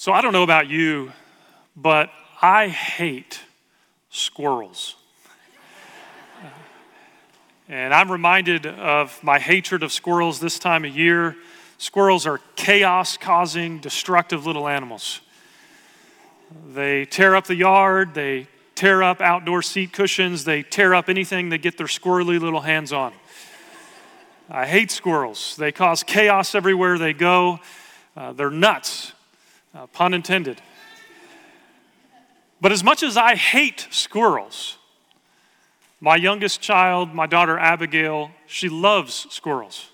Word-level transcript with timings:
So 0.00 0.14
I 0.14 0.22
don't 0.22 0.32
know 0.32 0.44
about 0.44 0.66
you, 0.66 1.12
but 1.76 2.08
I 2.40 2.68
hate 2.68 3.38
squirrels. 4.08 4.96
And 7.68 7.92
I'm 7.92 8.10
reminded 8.10 8.64
of 8.64 9.22
my 9.22 9.38
hatred 9.38 9.82
of 9.82 9.92
squirrels 9.92 10.40
this 10.40 10.58
time 10.58 10.86
of 10.86 10.96
year. 10.96 11.36
Squirrels 11.76 12.26
are 12.26 12.40
chaos 12.56 13.18
causing, 13.18 13.78
destructive 13.78 14.46
little 14.46 14.66
animals. 14.66 15.20
They 16.72 17.04
tear 17.04 17.36
up 17.36 17.46
the 17.46 17.56
yard, 17.56 18.14
they 18.14 18.48
tear 18.74 19.02
up 19.02 19.20
outdoor 19.20 19.60
seat 19.60 19.92
cushions, 19.92 20.44
they 20.44 20.62
tear 20.62 20.94
up 20.94 21.10
anything 21.10 21.50
they 21.50 21.58
get 21.58 21.76
their 21.76 21.88
squirrely 21.88 22.40
little 22.40 22.62
hands 22.62 22.90
on. 22.90 23.12
I 24.48 24.64
hate 24.64 24.90
squirrels. 24.90 25.56
They 25.56 25.72
cause 25.72 26.02
chaos 26.02 26.54
everywhere 26.54 26.96
they 26.96 27.12
go. 27.12 27.60
Uh, 28.16 28.32
they're 28.32 28.48
nuts, 28.50 29.12
uh, 29.74 29.86
pun 29.88 30.14
intended. 30.14 30.60
But 32.60 32.72
as 32.72 32.84
much 32.84 33.02
as 33.02 33.16
I 33.16 33.36
hate 33.36 33.88
squirrels, 33.90 34.76
my 36.00 36.16
youngest 36.16 36.60
child, 36.60 37.14
my 37.14 37.26
daughter 37.26 37.58
Abigail, 37.58 38.30
she 38.46 38.68
loves 38.68 39.26
squirrels. 39.30 39.88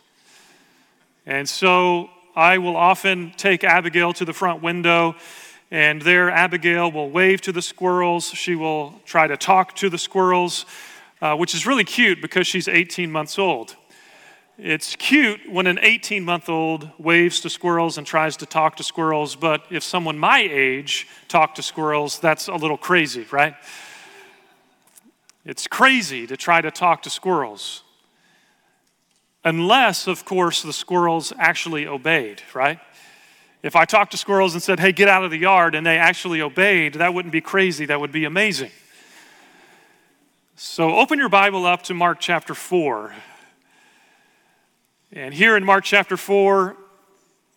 And 1.27 1.49
so 1.49 2.11
I 2.35 2.59
will 2.59 2.77
often 2.77 3.33
take 3.37 3.65
Abigail 3.65 4.13
to 4.15 4.25
the 4.25 4.33
front 4.33 4.63
window, 4.63 5.17
and 5.71 6.01
there 6.03 6.31
Abigail 6.31 6.93
will 6.93 7.11
wave 7.11 7.41
to 7.43 7.53
the 7.53 7.63
squirrels. 7.63 8.27
She 8.29 8.55
will 8.55 9.01
try 9.05 9.27
to 9.27 9.37
talk 9.37 9.75
to 9.77 9.89
the 9.89 9.99
squirrels, 9.99 10.65
uh, 11.21 11.35
which 11.37 11.55
is 11.55 11.67
really 11.67 11.85
cute 11.85 12.21
because 12.21 12.47
she's 12.47 12.69
18 12.69 13.11
months 13.11 13.39
old. 13.39 13.75
It's 14.59 14.97
cute 14.97 15.41
when 15.51 15.67
an 15.67 15.79
18 15.83 16.25
month 16.25 16.49
old 16.49 16.89
waves 16.99 17.41
to 17.41 17.51
squirrels 17.51 17.99
and 17.99 18.07
tries 18.07 18.39
to 18.39 18.47
talk 18.47 18.77
to 18.77 18.83
squirrels, 18.83 19.37
but 19.37 19.67
if 19.71 19.83
someone 19.83 20.19
my 20.19 20.39
age 20.39 21.07
talked 21.29 21.57
to 21.57 21.63
squirrels, 21.63 22.19
that's 22.19 22.49
a 22.49 22.55
little 22.55 22.79
crazy, 22.79 23.27
right? 23.31 23.55
It's 25.45 25.67
crazy 25.67 26.27
to 26.27 26.39
try 26.39 26.63
to 26.63 26.71
talk 26.71 27.03
to 27.03 27.11
squirrels. 27.11 27.83
Unless, 29.45 30.07
of 30.07 30.25
course, 30.25 30.63
the 30.63 30.73
squirrels 30.73 31.35
actually 31.39 31.87
obeyed, 31.87 32.43
right? 32.55 32.81
If 33.63 33.77
I 33.77 33.85
talked 33.85 34.13
to 34.13 34.17
squirrels 34.17 34.55
and 34.55 34.63
said, 34.63 34.81
hey, 34.81 34.91
get 34.91 35.09
out 35.09 35.23
of 35.23 35.31
the 35.31 35.39
yard, 35.39 35.75
and 35.75 35.87
they 35.87 35.99
actually 35.99 36.41
obeyed, 36.41 36.95
that 36.95 37.13
wouldn't 37.13 37.33
be 37.33 37.43
crazy, 37.43 37.85
that 37.87 38.01
would 38.01 38.11
be 38.11 38.25
amazing. 38.25 38.71
So 40.57 40.97
open 40.97 41.19
your 41.19 41.29
Bible 41.29 41.67
up 41.67 41.83
to 41.83 41.95
Mark 41.95 42.21
chapter 42.21 42.55
4. 42.55 43.13
And 45.13 45.33
here 45.33 45.57
in 45.57 45.65
Mark 45.65 45.85
chapter 45.85 46.17
4 46.17 46.77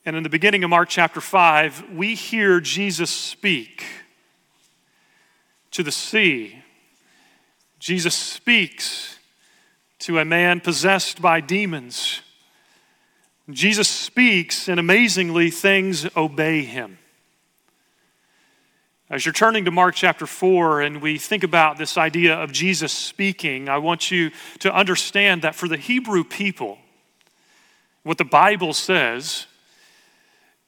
and 0.06 0.16
in 0.16 0.22
the 0.22 0.30
beginning 0.30 0.64
of 0.64 0.70
Mark 0.70 0.88
chapter 0.88 1.20
5, 1.20 1.92
we 1.96 2.14
hear 2.14 2.60
Jesus 2.60 3.10
speak 3.10 3.84
to 5.72 5.82
the 5.82 5.92
sea. 5.92 6.62
Jesus 7.80 8.14
speaks 8.14 9.18
to 10.00 10.20
a 10.20 10.26
man 10.26 10.60
possessed 10.60 11.24
by 11.24 11.42
demons. 11.42 12.22
Jesus 13.50 13.90
speaks, 13.90 14.68
and 14.70 14.80
amazingly, 14.80 15.50
things 15.50 16.08
obey 16.16 16.62
him. 16.62 17.00
As 19.10 19.26
you're 19.26 19.34
turning 19.34 19.66
to 19.66 19.72
Mark 19.72 19.96
chapter 19.96 20.28
4 20.28 20.82
and 20.82 21.02
we 21.02 21.18
think 21.18 21.44
about 21.44 21.80
this 21.80 21.98
idea 21.98 22.36
of 22.36 22.52
Jesus 22.52 22.94
speaking, 22.94 23.68
I 23.68 23.80
want 23.80 24.12
you 24.12 24.30
to 24.60 24.72
understand 24.72 25.42
that 25.42 25.56
for 25.56 25.68
the 25.68 25.78
Hebrew 25.78 26.24
people, 26.24 26.78
what 28.10 28.18
the 28.18 28.26
Bible 28.26 28.74
says 28.74 29.46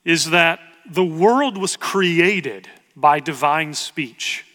is 0.06 0.30
that 0.30 0.59
the 0.88 1.03
world 1.03 1.58
was 1.58 1.75
created 1.75 2.70
by 2.95 3.20
divine 3.20 3.73
speech. 3.73 4.45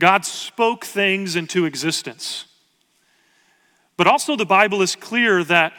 God 0.00 0.24
spoke 0.24 0.86
things 0.86 1.36
into 1.36 1.66
existence. 1.66 2.46
But 3.98 4.06
also, 4.06 4.36
the 4.36 4.46
Bible 4.46 4.80
is 4.80 4.96
clear 4.96 5.44
that 5.44 5.74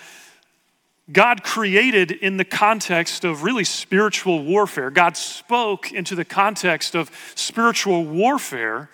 God 1.11 1.43
created 1.43 2.11
in 2.11 2.37
the 2.37 2.45
context 2.45 3.25
of 3.25 3.41
really 3.41 3.63
spiritual 3.63 4.43
warfare. 4.43 4.91
God 4.91 5.17
spoke 5.17 5.91
into 5.91 6.13
the 6.13 6.23
context 6.23 6.93
of 6.93 7.09
spiritual 7.33 8.05
warfare, 8.05 8.91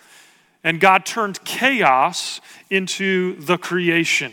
and 0.64 0.80
God 0.80 1.04
turned 1.04 1.44
chaos 1.44 2.40
into 2.70 3.38
the 3.42 3.58
creation. 3.58 4.32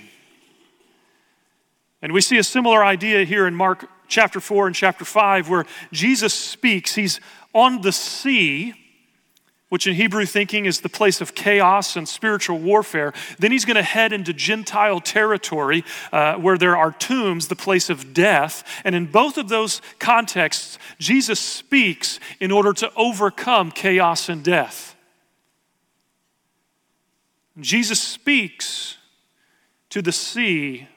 And 2.06 2.14
we 2.14 2.22
see 2.22 2.38
a 2.38 2.44
similar 2.44 2.86
idea 2.86 3.24
here 3.24 3.48
in 3.48 3.56
Mark 3.56 3.90
chapter 4.08 4.40
4 4.40 4.68
and 4.68 4.76
chapter 4.76 5.04
5, 5.04 5.50
where 5.50 5.66
Jesus 5.92 6.36
speaks. 6.36 6.94
He's 6.94 7.20
on 7.52 7.82
the 7.82 7.92
sea, 7.92 8.76
which 9.70 9.88
in 9.88 9.96
Hebrew 9.96 10.28
thinking 10.28 10.66
is 10.66 10.82
the 10.82 10.88
place 10.88 11.20
of 11.20 11.34
chaos 11.34 11.96
and 11.96 12.08
spiritual 12.08 12.60
warfare. 12.60 13.12
Then 13.40 13.52
he's 13.52 13.66
going 13.66 13.78
to 13.78 13.82
head 13.82 14.14
into 14.14 14.34
Gentile 14.34 15.02
territory 15.02 15.84
uh, 16.12 16.36
where 16.36 16.60
there 16.60 16.78
are 16.78 16.92
tombs, 16.92 17.48
the 17.48 17.56
place 17.56 17.90
of 17.90 18.14
death. 18.14 18.64
And 18.84 18.94
in 18.94 19.08
both 19.08 19.40
of 19.40 19.50
those 19.50 19.82
contexts, 19.98 20.78
Jesus 21.00 21.40
speaks 21.40 22.20
in 22.40 22.52
order 22.52 22.72
to 22.74 22.92
overcome 22.96 23.72
chaos 23.72 24.30
and 24.30 24.44
death. 24.44 24.96
Jesus 27.60 28.00
speaks 28.00 28.98
to 29.90 30.04
the 30.04 30.12
sea 30.12 30.88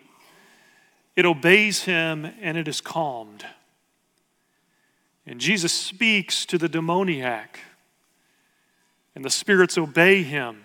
it 1.19 1.27
obeys 1.27 1.83
him 1.83 2.33
and 2.41 2.57
it 2.57 2.69
is 2.69 2.81
calmed. 2.81 3.45
And 5.27 5.41
Jesus 5.41 5.73
speaks 5.73 6.47
to 6.47 6.57
the 6.57 6.69
demoniac, 6.69 7.59
and 9.17 9.25
the 9.25 9.31
spirits 9.31 9.77
obey 9.77 10.23
him, 10.23 10.63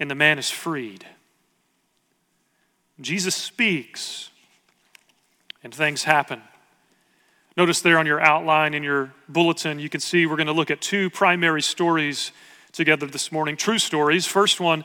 and 0.00 0.10
the 0.10 0.14
man 0.14 0.38
is 0.38 0.48
freed. 0.48 1.06
Jesus 2.98 3.34
speaks, 3.34 4.30
and 5.62 5.74
things 5.74 6.04
happen. 6.04 6.40
Notice 7.54 7.82
there 7.82 7.98
on 7.98 8.06
your 8.06 8.22
outline 8.22 8.72
in 8.72 8.82
your 8.82 9.12
bulletin, 9.28 9.78
you 9.78 9.90
can 9.90 10.00
see 10.00 10.24
we're 10.24 10.36
going 10.36 10.46
to 10.46 10.54
look 10.54 10.70
at 10.70 10.80
two 10.80 11.10
primary 11.10 11.60
stories 11.60 12.32
together 12.72 13.04
this 13.04 13.30
morning. 13.30 13.58
True 13.58 13.78
stories. 13.78 14.26
First 14.26 14.60
one, 14.60 14.82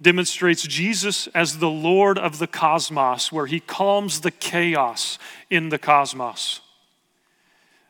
demonstrates 0.00 0.62
Jesus 0.62 1.26
as 1.28 1.58
the 1.58 1.70
Lord 1.70 2.18
of 2.18 2.38
the 2.38 2.46
cosmos, 2.46 3.32
where 3.32 3.46
he 3.46 3.60
calms 3.60 4.20
the 4.20 4.30
chaos 4.30 5.18
in 5.50 5.70
the 5.70 5.78
cosmos. 5.78 6.60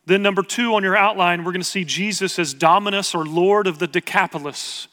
Then, 0.07 0.23
number 0.23 0.43
two 0.43 0.75
on 0.75 0.85
your 0.85 0.97
outline, 0.97 1.45
we're 1.45 1.53
going 1.53 1.61
to 1.61 1.69
see 1.69 1.85
Jesus 1.85 2.39
as 2.39 2.55
Dominus 2.55 3.15
or 3.15 3.25
Lord 3.27 3.67
of 3.67 3.81
the 3.81 3.89
Decapolis, 3.89 4.87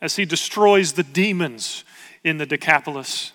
as 0.00 0.14
he 0.14 0.24
destroys 0.24 0.92
the 0.92 1.02
demons 1.02 1.84
in 2.22 2.38
the 2.38 2.46
Decapolis. 2.46 3.32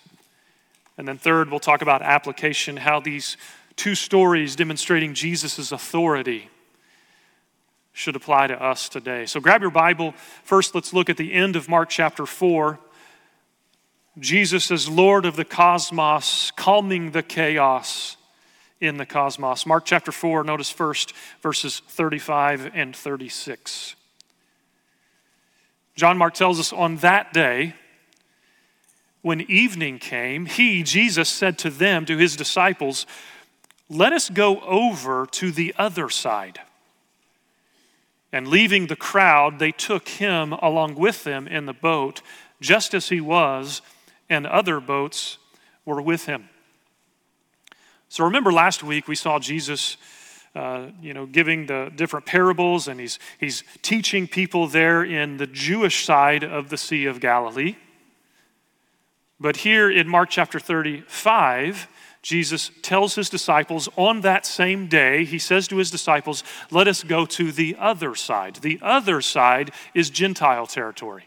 And 0.98 1.06
then, 1.06 1.18
third, 1.18 1.52
we'll 1.52 1.60
talk 1.60 1.82
about 1.82 2.02
application, 2.02 2.78
how 2.78 3.02
these 3.02 3.36
two 3.76 3.96
stories 3.96 4.56
demonstrating 4.56 5.14
Jesus' 5.14 5.72
authority 5.72 6.50
should 7.94 8.16
apply 8.16 8.48
to 8.48 8.62
us 8.62 8.90
today. 8.90 9.26
So 9.28 9.40
grab 9.40 9.62
your 9.62 9.72
Bible. 9.72 10.14
First, 10.44 10.74
let's 10.74 10.94
look 10.94 11.10
at 11.10 11.18
the 11.18 11.32
end 11.32 11.56
of 11.56 11.70
Mark 11.70 11.90
chapter 11.90 12.26
4. 12.26 12.80
Jesus 14.20 14.70
as 14.70 14.90
Lord 14.90 15.26
of 15.26 15.36
the 15.36 15.46
cosmos, 15.46 16.52
calming 16.56 17.12
the 17.12 17.24
chaos 17.24 18.18
in 18.82 18.98
the 18.98 19.06
cosmos. 19.06 19.66
Mark 19.66 19.86
chapter 19.86 20.12
4, 20.12 20.44
notice 20.44 20.70
first 20.70 21.14
verses 21.42 21.82
35 21.88 22.72
and 22.74 22.96
36. 22.96 23.96
John 25.96 26.18
Mark 26.18 26.34
tells 26.34 26.60
us 26.60 26.74
on 26.74 26.98
that 26.98 27.32
day, 27.32 27.76
when 29.22 29.42
evening 29.42 30.00
came, 30.00 30.48
he, 30.48 30.84
Jesus, 30.84 31.30
said 31.30 31.58
to 31.60 31.70
them, 31.70 32.06
to 32.06 32.18
his 32.18 32.36
disciples, 32.36 33.06
Let 33.90 34.12
us 34.12 34.30
go 34.30 34.60
over 34.62 35.26
to 35.28 35.52
the 35.52 35.74
other 35.78 36.10
side. 36.10 36.60
And 38.34 38.48
leaving 38.48 38.88
the 38.88 38.96
crowd, 38.96 39.60
they 39.60 39.72
took 39.72 40.08
him 40.08 40.54
along 40.54 40.96
with 40.96 41.24
them 41.24 41.48
in 41.48 41.68
the 41.68 41.74
boat, 41.74 42.24
just 42.60 42.96
as 42.96 43.10
he 43.10 43.22
was, 43.22 43.84
and 44.28 44.48
other 44.48 44.80
boats 44.80 45.38
were 45.86 46.02
with 46.02 46.26
him. 46.26 46.50
So 48.10 48.26
remember 48.26 48.52
last 48.52 48.84
week 48.84 49.08
we 49.08 49.16
saw 49.16 49.40
Jesus. 49.40 49.98
Uh, 50.56 50.92
you 51.02 51.16
know, 51.16 51.26
giving 51.26 51.66
the 51.66 51.92
different 51.96 52.28
parables, 52.28 52.88
and 52.88 53.00
he's, 53.00 53.18
he's 53.40 53.64
teaching 53.82 54.28
people 54.28 54.68
there 54.68 55.04
in 55.04 55.38
the 55.38 55.48
Jewish 55.48 56.06
side 56.06 56.44
of 56.44 56.70
the 56.70 56.78
Sea 56.78 57.08
of 57.08 57.20
Galilee. 57.20 57.76
But 59.40 59.58
here 59.58 59.90
in 59.90 60.08
Mark 60.08 60.30
chapter 60.30 60.60
35, 60.60 61.88
Jesus 62.24 62.72
tells 62.82 63.16
his 63.16 63.30
disciples 63.30 63.90
on 63.98 64.22
that 64.22 64.46
same 64.46 64.88
day, 64.88 65.26
he 65.26 65.38
says 65.38 65.68
to 65.68 65.76
his 65.78 65.92
disciples, 65.92 66.42
Let 66.72 66.88
us 66.88 67.04
go 67.04 67.26
to 67.26 67.52
the 67.52 67.76
other 67.78 68.16
side. 68.16 68.56
The 68.56 68.80
other 68.82 69.20
side 69.20 69.72
is 69.94 70.10
Gentile 70.10 70.66
territory. 70.66 71.26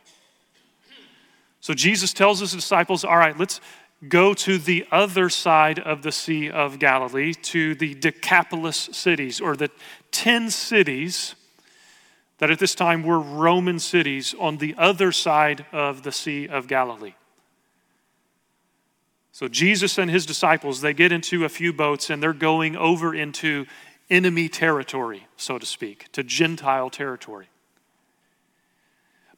So 1.61 1.75
Jesus 1.75 2.15
tells 2.15 2.41
his 2.41 2.53
disciples, 2.53 3.05
All 3.05 3.19
right, 3.19 3.39
let's 3.39 3.61
go 4.09 4.33
to 4.33 4.57
the 4.57 4.87
other 4.91 5.29
side 5.29 5.79
of 5.79 6.01
the 6.01 6.13
Sea 6.13 6.51
of 6.51 6.79
Galilee, 6.79 7.35
to 7.35 7.75
the 7.75 7.95
Decapolis 7.95 8.89
cities, 8.93 9.39
or 9.39 9.55
the 9.55 9.71
10 10.13 10.49
cities 10.49 11.35
that 12.39 12.51
at 12.51 12.59
this 12.59 12.75
time 12.75 13.03
were 13.03 13.21
Roman 13.21 13.79
cities 13.79 14.35
on 14.39 14.59
the 14.59 14.75
other 14.79 15.13
side 15.13 15.67
of 15.73 16.05
the 16.05 16.13
Sea 16.13 16.49
of 16.49 16.69
Galilee. 16.69 17.15
So 19.37 19.49
Jesus 19.49 19.99
and 19.99 20.11
his 20.11 20.25
disciples, 20.25 20.81
they 20.81 20.95
get 20.95 21.13
into 21.13 21.45
a 21.45 21.51
few 21.51 21.71
boats 21.71 22.09
and 22.09 22.23
they're 22.23 22.33
going 22.33 22.75
over 22.75 23.15
into 23.15 23.67
enemy 24.09 24.49
territory, 24.49 25.27
so 25.37 25.59
to 25.59 25.67
speak, 25.67 26.11
to 26.13 26.23
Gentile 26.23 26.89
territory. 26.89 27.49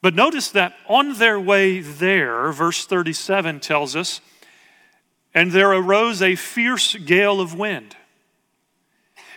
But 0.00 0.14
notice 0.14 0.52
that 0.52 0.76
on 0.86 1.14
their 1.14 1.40
way 1.40 1.80
there, 1.80 2.52
verse 2.52 2.86
37 2.86 3.58
tells 3.58 3.96
us, 3.96 4.20
and 5.34 5.50
there 5.50 5.72
arose 5.72 6.22
a 6.22 6.36
fierce 6.36 6.94
gale 6.94 7.40
of 7.40 7.58
wind. 7.58 7.96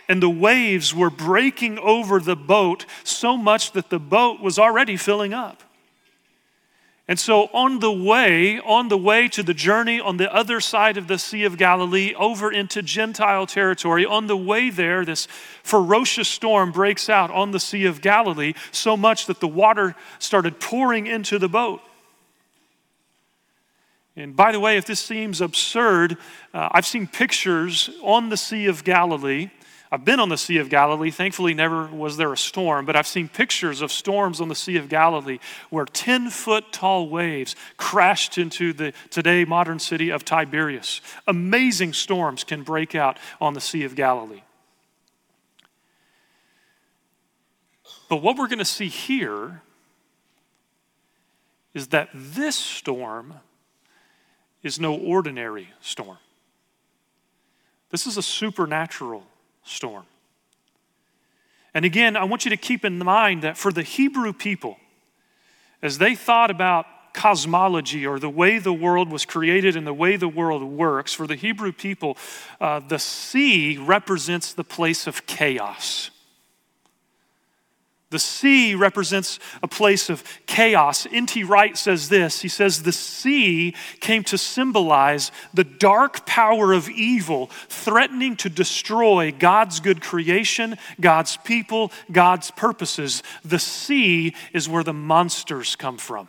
And 0.08 0.22
the 0.22 0.30
waves 0.30 0.94
were 0.94 1.10
breaking 1.10 1.80
over 1.80 2.20
the 2.20 2.36
boat 2.36 2.86
so 3.02 3.36
much 3.36 3.72
that 3.72 3.90
the 3.90 3.98
boat 3.98 4.40
was 4.40 4.60
already 4.60 4.96
filling 4.96 5.34
up. 5.34 5.64
And 7.12 7.20
so 7.20 7.50
on 7.52 7.80
the 7.80 7.92
way, 7.92 8.58
on 8.60 8.88
the 8.88 8.96
way 8.96 9.28
to 9.28 9.42
the 9.42 9.52
journey 9.52 10.00
on 10.00 10.16
the 10.16 10.34
other 10.34 10.60
side 10.60 10.96
of 10.96 11.08
the 11.08 11.18
Sea 11.18 11.44
of 11.44 11.58
Galilee 11.58 12.14
over 12.14 12.50
into 12.50 12.80
Gentile 12.80 13.46
territory, 13.46 14.06
on 14.06 14.28
the 14.28 14.36
way 14.38 14.70
there, 14.70 15.04
this 15.04 15.28
ferocious 15.62 16.26
storm 16.26 16.72
breaks 16.72 17.10
out 17.10 17.30
on 17.30 17.50
the 17.50 17.60
Sea 17.60 17.84
of 17.84 18.00
Galilee 18.00 18.54
so 18.70 18.96
much 18.96 19.26
that 19.26 19.40
the 19.40 19.46
water 19.46 19.94
started 20.18 20.58
pouring 20.58 21.06
into 21.06 21.38
the 21.38 21.50
boat. 21.50 21.82
And 24.16 24.34
by 24.34 24.50
the 24.50 24.58
way, 24.58 24.78
if 24.78 24.86
this 24.86 25.00
seems 25.00 25.42
absurd, 25.42 26.16
uh, 26.54 26.70
I've 26.72 26.86
seen 26.86 27.06
pictures 27.06 27.90
on 28.00 28.30
the 28.30 28.38
Sea 28.38 28.64
of 28.68 28.84
Galilee 28.84 29.50
I've 29.92 30.06
been 30.06 30.20
on 30.20 30.30
the 30.30 30.38
Sea 30.38 30.56
of 30.56 30.70
Galilee. 30.70 31.10
Thankfully, 31.10 31.52
never 31.52 31.86
was 31.86 32.16
there 32.16 32.32
a 32.32 32.36
storm, 32.36 32.86
but 32.86 32.96
I've 32.96 33.06
seen 33.06 33.28
pictures 33.28 33.82
of 33.82 33.92
storms 33.92 34.40
on 34.40 34.48
the 34.48 34.54
Sea 34.54 34.78
of 34.78 34.88
Galilee 34.88 35.38
where 35.68 35.84
10 35.84 36.30
foot 36.30 36.72
tall 36.72 37.10
waves 37.10 37.54
crashed 37.76 38.38
into 38.38 38.72
the 38.72 38.94
today 39.10 39.44
modern 39.44 39.78
city 39.78 40.08
of 40.08 40.24
Tiberias. 40.24 41.02
Amazing 41.26 41.92
storms 41.92 42.42
can 42.42 42.62
break 42.62 42.94
out 42.94 43.18
on 43.38 43.52
the 43.52 43.60
Sea 43.60 43.84
of 43.84 43.94
Galilee. 43.94 44.40
But 48.08 48.22
what 48.22 48.38
we're 48.38 48.48
going 48.48 48.60
to 48.60 48.64
see 48.64 48.88
here 48.88 49.60
is 51.74 51.88
that 51.88 52.08
this 52.14 52.56
storm 52.56 53.34
is 54.62 54.80
no 54.80 54.94
ordinary 54.94 55.68
storm. 55.82 56.18
This 57.90 58.06
is 58.06 58.16
a 58.16 58.22
supernatural 58.22 59.26
storm. 59.64 60.04
And 61.74 61.84
again, 61.84 62.16
I 62.16 62.24
want 62.24 62.44
you 62.44 62.50
to 62.50 62.56
keep 62.56 62.84
in 62.84 62.98
mind 62.98 63.42
that 63.42 63.56
for 63.56 63.72
the 63.72 63.82
Hebrew 63.82 64.32
people, 64.32 64.76
as 65.80 65.98
they 65.98 66.14
thought 66.14 66.50
about 66.50 66.86
cosmology 67.14 68.06
or 68.06 68.18
the 68.18 68.30
way 68.30 68.58
the 68.58 68.72
world 68.72 69.10
was 69.10 69.24
created 69.24 69.76
and 69.76 69.86
the 69.86 69.94
way 69.94 70.16
the 70.16 70.28
world 70.28 70.62
works, 70.62 71.12
for 71.12 71.26
the 71.26 71.34
Hebrew 71.34 71.72
people, 71.72 72.16
uh, 72.60 72.80
the 72.80 72.98
sea 72.98 73.76
represents 73.76 74.52
the 74.52 74.64
place 74.64 75.06
of 75.06 75.26
chaos. 75.26 76.10
The 78.12 78.18
sea 78.18 78.74
represents 78.74 79.38
a 79.62 79.66
place 79.68 80.10
of 80.10 80.22
chaos. 80.44 81.06
N.T. 81.10 81.44
Wright 81.44 81.78
says 81.78 82.10
this 82.10 82.42
He 82.42 82.48
says, 82.48 82.82
The 82.82 82.92
sea 82.92 83.74
came 84.00 84.22
to 84.24 84.36
symbolize 84.36 85.32
the 85.54 85.64
dark 85.64 86.26
power 86.26 86.74
of 86.74 86.90
evil 86.90 87.46
threatening 87.68 88.36
to 88.36 88.50
destroy 88.50 89.32
God's 89.32 89.80
good 89.80 90.02
creation, 90.02 90.76
God's 91.00 91.38
people, 91.38 91.90
God's 92.12 92.50
purposes. 92.50 93.22
The 93.46 93.58
sea 93.58 94.34
is 94.52 94.68
where 94.68 94.84
the 94.84 94.92
monsters 94.92 95.74
come 95.74 95.96
from. 95.96 96.28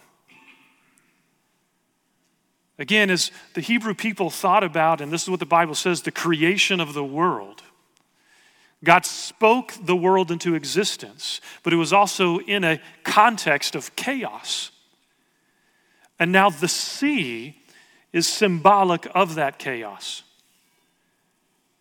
Again, 2.80 3.09
as 3.09 3.30
the 3.56 3.62
Hebrew 3.62 3.94
people 3.94 4.30
thought 4.30 4.63
about, 4.63 5.01
and 5.01 5.12
this 5.12 5.24
is 5.24 5.30
what 5.30 5.41
the 5.41 5.45
Bible 5.45 5.75
says, 5.75 6.01
the 6.01 6.12
creation 6.12 6.80
of 6.80 6.94
the 6.94 7.03
world 7.03 7.62
God 8.83 9.06
spoke 9.06 9.74
the 9.81 9.95
world 9.95 10.30
into 10.30 10.56
existence, 10.56 11.39
but 11.63 11.71
it 11.71 11.77
was 11.77 11.94
also 11.94 12.39
in 12.39 12.63
a 12.63 12.81
context 13.03 13.75
of 13.75 13.95
chaos. 13.95 14.71
And 16.19 16.31
now 16.31 16.50
the 16.50 16.68
sea 16.68 17.57
is 18.12 18.27
symbolic 18.27 19.07
of 19.15 19.35
that 19.35 19.57
chaos. 19.57 20.24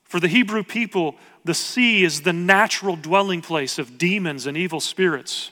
For 0.05 0.21
the 0.21 0.29
Hebrew 0.29 0.63
people, 0.63 1.17
the 1.45 1.55
sea 1.55 2.05
is 2.05 2.23
the 2.23 2.33
natural 2.33 2.97
dwelling 2.97 3.43
place 3.43 3.79
of 3.79 3.99
demons 3.99 4.47
and 4.47 4.57
evil 4.57 4.81
spirits. 4.81 5.51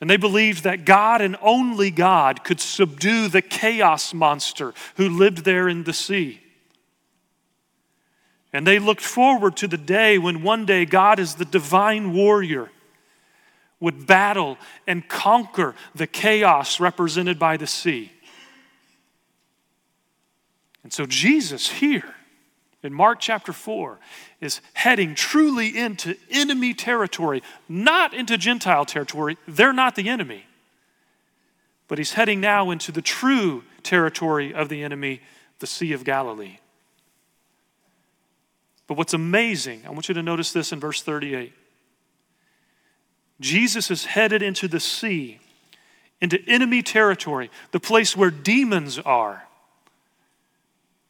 And 0.00 0.08
they 0.10 0.16
believed 0.18 0.64
that 0.64 0.84
God 0.84 1.20
and 1.20 1.36
only 1.40 1.90
God 1.90 2.44
could 2.44 2.60
subdue 2.60 3.28
the 3.28 3.42
chaos 3.42 4.12
monster 4.12 4.74
who 4.96 5.08
lived 5.08 5.44
there 5.44 5.68
in 5.68 5.84
the 5.84 5.92
sea. 5.92 6.40
And 8.56 8.66
they 8.66 8.78
looked 8.78 9.02
forward 9.02 9.54
to 9.58 9.68
the 9.68 9.76
day 9.76 10.16
when 10.16 10.42
one 10.42 10.64
day 10.64 10.86
God, 10.86 11.20
as 11.20 11.34
the 11.34 11.44
divine 11.44 12.14
warrior, 12.14 12.70
would 13.80 14.06
battle 14.06 14.56
and 14.86 15.06
conquer 15.06 15.74
the 15.94 16.06
chaos 16.06 16.80
represented 16.80 17.38
by 17.38 17.58
the 17.58 17.66
sea. 17.66 18.12
And 20.82 20.90
so, 20.90 21.04
Jesus 21.04 21.68
here 21.68 22.14
in 22.82 22.94
Mark 22.94 23.20
chapter 23.20 23.52
4 23.52 23.98
is 24.40 24.62
heading 24.72 25.14
truly 25.14 25.76
into 25.76 26.16
enemy 26.30 26.72
territory, 26.72 27.42
not 27.68 28.14
into 28.14 28.38
Gentile 28.38 28.86
territory. 28.86 29.36
They're 29.46 29.74
not 29.74 29.96
the 29.96 30.08
enemy. 30.08 30.46
But 31.88 31.98
he's 31.98 32.14
heading 32.14 32.40
now 32.40 32.70
into 32.70 32.90
the 32.90 33.02
true 33.02 33.64
territory 33.82 34.54
of 34.54 34.70
the 34.70 34.82
enemy, 34.82 35.20
the 35.58 35.66
Sea 35.66 35.92
of 35.92 36.04
Galilee. 36.04 36.56
But 38.86 38.96
what's 38.96 39.14
amazing, 39.14 39.82
I 39.86 39.90
want 39.90 40.08
you 40.08 40.14
to 40.14 40.22
notice 40.22 40.52
this 40.52 40.72
in 40.72 40.78
verse 40.78 41.02
38. 41.02 41.52
Jesus 43.40 43.90
is 43.90 44.04
headed 44.06 44.42
into 44.42 44.68
the 44.68 44.80
sea, 44.80 45.40
into 46.20 46.40
enemy 46.46 46.82
territory, 46.82 47.50
the 47.72 47.80
place 47.80 48.16
where 48.16 48.30
demons 48.30 48.98
are, 48.98 49.46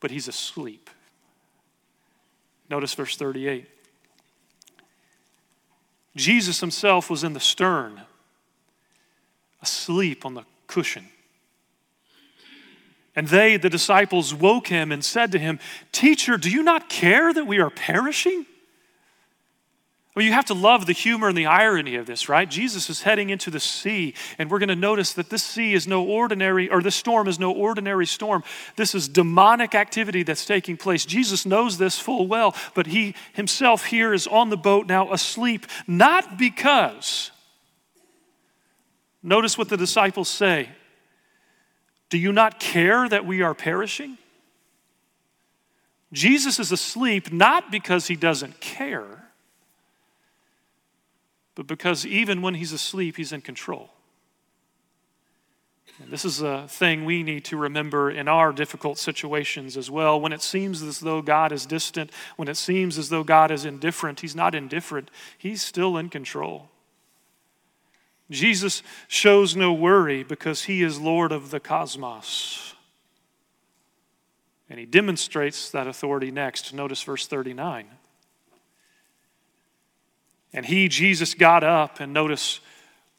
but 0.00 0.10
he's 0.10 0.26
asleep. 0.26 0.90
Notice 2.68 2.94
verse 2.94 3.16
38. 3.16 3.68
Jesus 6.16 6.60
himself 6.60 7.10
was 7.10 7.22
in 7.22 7.34
the 7.34 7.40
stern, 7.40 8.02
asleep 9.62 10.24
on 10.24 10.34
the 10.34 10.44
cushion. 10.66 11.06
And 13.16 13.28
they, 13.28 13.56
the 13.56 13.70
disciples, 13.70 14.34
woke 14.34 14.68
him 14.68 14.92
and 14.92 15.02
said 15.02 15.32
to 15.32 15.38
him, 15.38 15.58
Teacher, 15.90 16.36
do 16.36 16.50
you 16.50 16.62
not 16.62 16.90
care 16.90 17.32
that 17.32 17.46
we 17.46 17.58
are 17.58 17.70
perishing? 17.70 18.44
Well, 20.14 20.24
you 20.24 20.32
have 20.32 20.46
to 20.46 20.54
love 20.54 20.86
the 20.86 20.92
humor 20.92 21.28
and 21.28 21.36
the 21.36 21.44
irony 21.44 21.96
of 21.96 22.06
this, 22.06 22.28
right? 22.28 22.48
Jesus 22.48 22.88
is 22.88 23.02
heading 23.02 23.28
into 23.28 23.50
the 23.50 23.60
sea, 23.60 24.14
and 24.38 24.50
we're 24.50 24.58
going 24.58 24.70
to 24.70 24.76
notice 24.76 25.12
that 25.14 25.28
this 25.28 25.42
sea 25.42 25.74
is 25.74 25.86
no 25.86 26.04
ordinary, 26.04 26.70
or 26.70 26.80
this 26.80 26.96
storm 26.96 27.28
is 27.28 27.38
no 27.38 27.52
ordinary 27.52 28.06
storm. 28.06 28.42
This 28.76 28.94
is 28.94 29.08
demonic 29.08 29.74
activity 29.74 30.22
that's 30.22 30.46
taking 30.46 30.78
place. 30.78 31.04
Jesus 31.04 31.44
knows 31.44 31.76
this 31.76 31.98
full 31.98 32.26
well, 32.26 32.54
but 32.74 32.86
he 32.86 33.14
himself 33.34 33.86
here 33.86 34.14
is 34.14 34.26
on 34.26 34.48
the 34.48 34.56
boat 34.56 34.86
now 34.86 35.12
asleep, 35.12 35.66
not 35.86 36.38
because, 36.38 37.30
notice 39.22 39.58
what 39.58 39.68
the 39.68 39.76
disciples 39.76 40.28
say 40.28 40.70
do 42.10 42.18
you 42.18 42.32
not 42.32 42.60
care 42.60 43.08
that 43.08 43.26
we 43.26 43.42
are 43.42 43.54
perishing? 43.54 44.18
Jesus 46.12 46.58
is 46.58 46.70
asleep 46.70 47.32
not 47.32 47.70
because 47.70 48.06
he 48.06 48.16
doesn't 48.16 48.60
care, 48.60 49.30
but 51.54 51.66
because 51.66 52.06
even 52.06 52.42
when 52.42 52.54
he's 52.54 52.72
asleep, 52.72 53.16
he's 53.16 53.32
in 53.32 53.40
control. 53.40 53.90
And 56.02 56.10
this 56.10 56.24
is 56.24 56.42
a 56.42 56.68
thing 56.68 57.04
we 57.04 57.22
need 57.22 57.44
to 57.46 57.56
remember 57.56 58.10
in 58.10 58.28
our 58.28 58.52
difficult 58.52 58.98
situations 58.98 59.76
as 59.76 59.90
well. 59.90 60.20
When 60.20 60.32
it 60.32 60.42
seems 60.42 60.82
as 60.82 61.00
though 61.00 61.22
God 61.22 61.52
is 61.52 61.64
distant, 61.64 62.10
when 62.36 62.48
it 62.48 62.56
seems 62.56 62.98
as 62.98 63.08
though 63.08 63.24
God 63.24 63.50
is 63.50 63.64
indifferent, 63.64 64.20
he's 64.20 64.36
not 64.36 64.54
indifferent, 64.54 65.10
he's 65.38 65.62
still 65.62 65.96
in 65.96 66.10
control. 66.10 66.68
Jesus 68.30 68.82
shows 69.06 69.54
no 69.54 69.72
worry 69.72 70.24
because 70.24 70.64
he 70.64 70.82
is 70.82 70.98
Lord 70.98 71.32
of 71.32 71.50
the 71.50 71.60
cosmos. 71.60 72.74
And 74.68 74.80
he 74.80 74.86
demonstrates 74.86 75.70
that 75.70 75.86
authority 75.86 76.30
next. 76.30 76.74
Notice 76.74 77.02
verse 77.02 77.26
39. 77.26 77.86
And 80.52 80.66
he, 80.66 80.88
Jesus, 80.88 81.34
got 81.34 81.62
up 81.62 82.00
and 82.00 82.12
notice, 82.12 82.60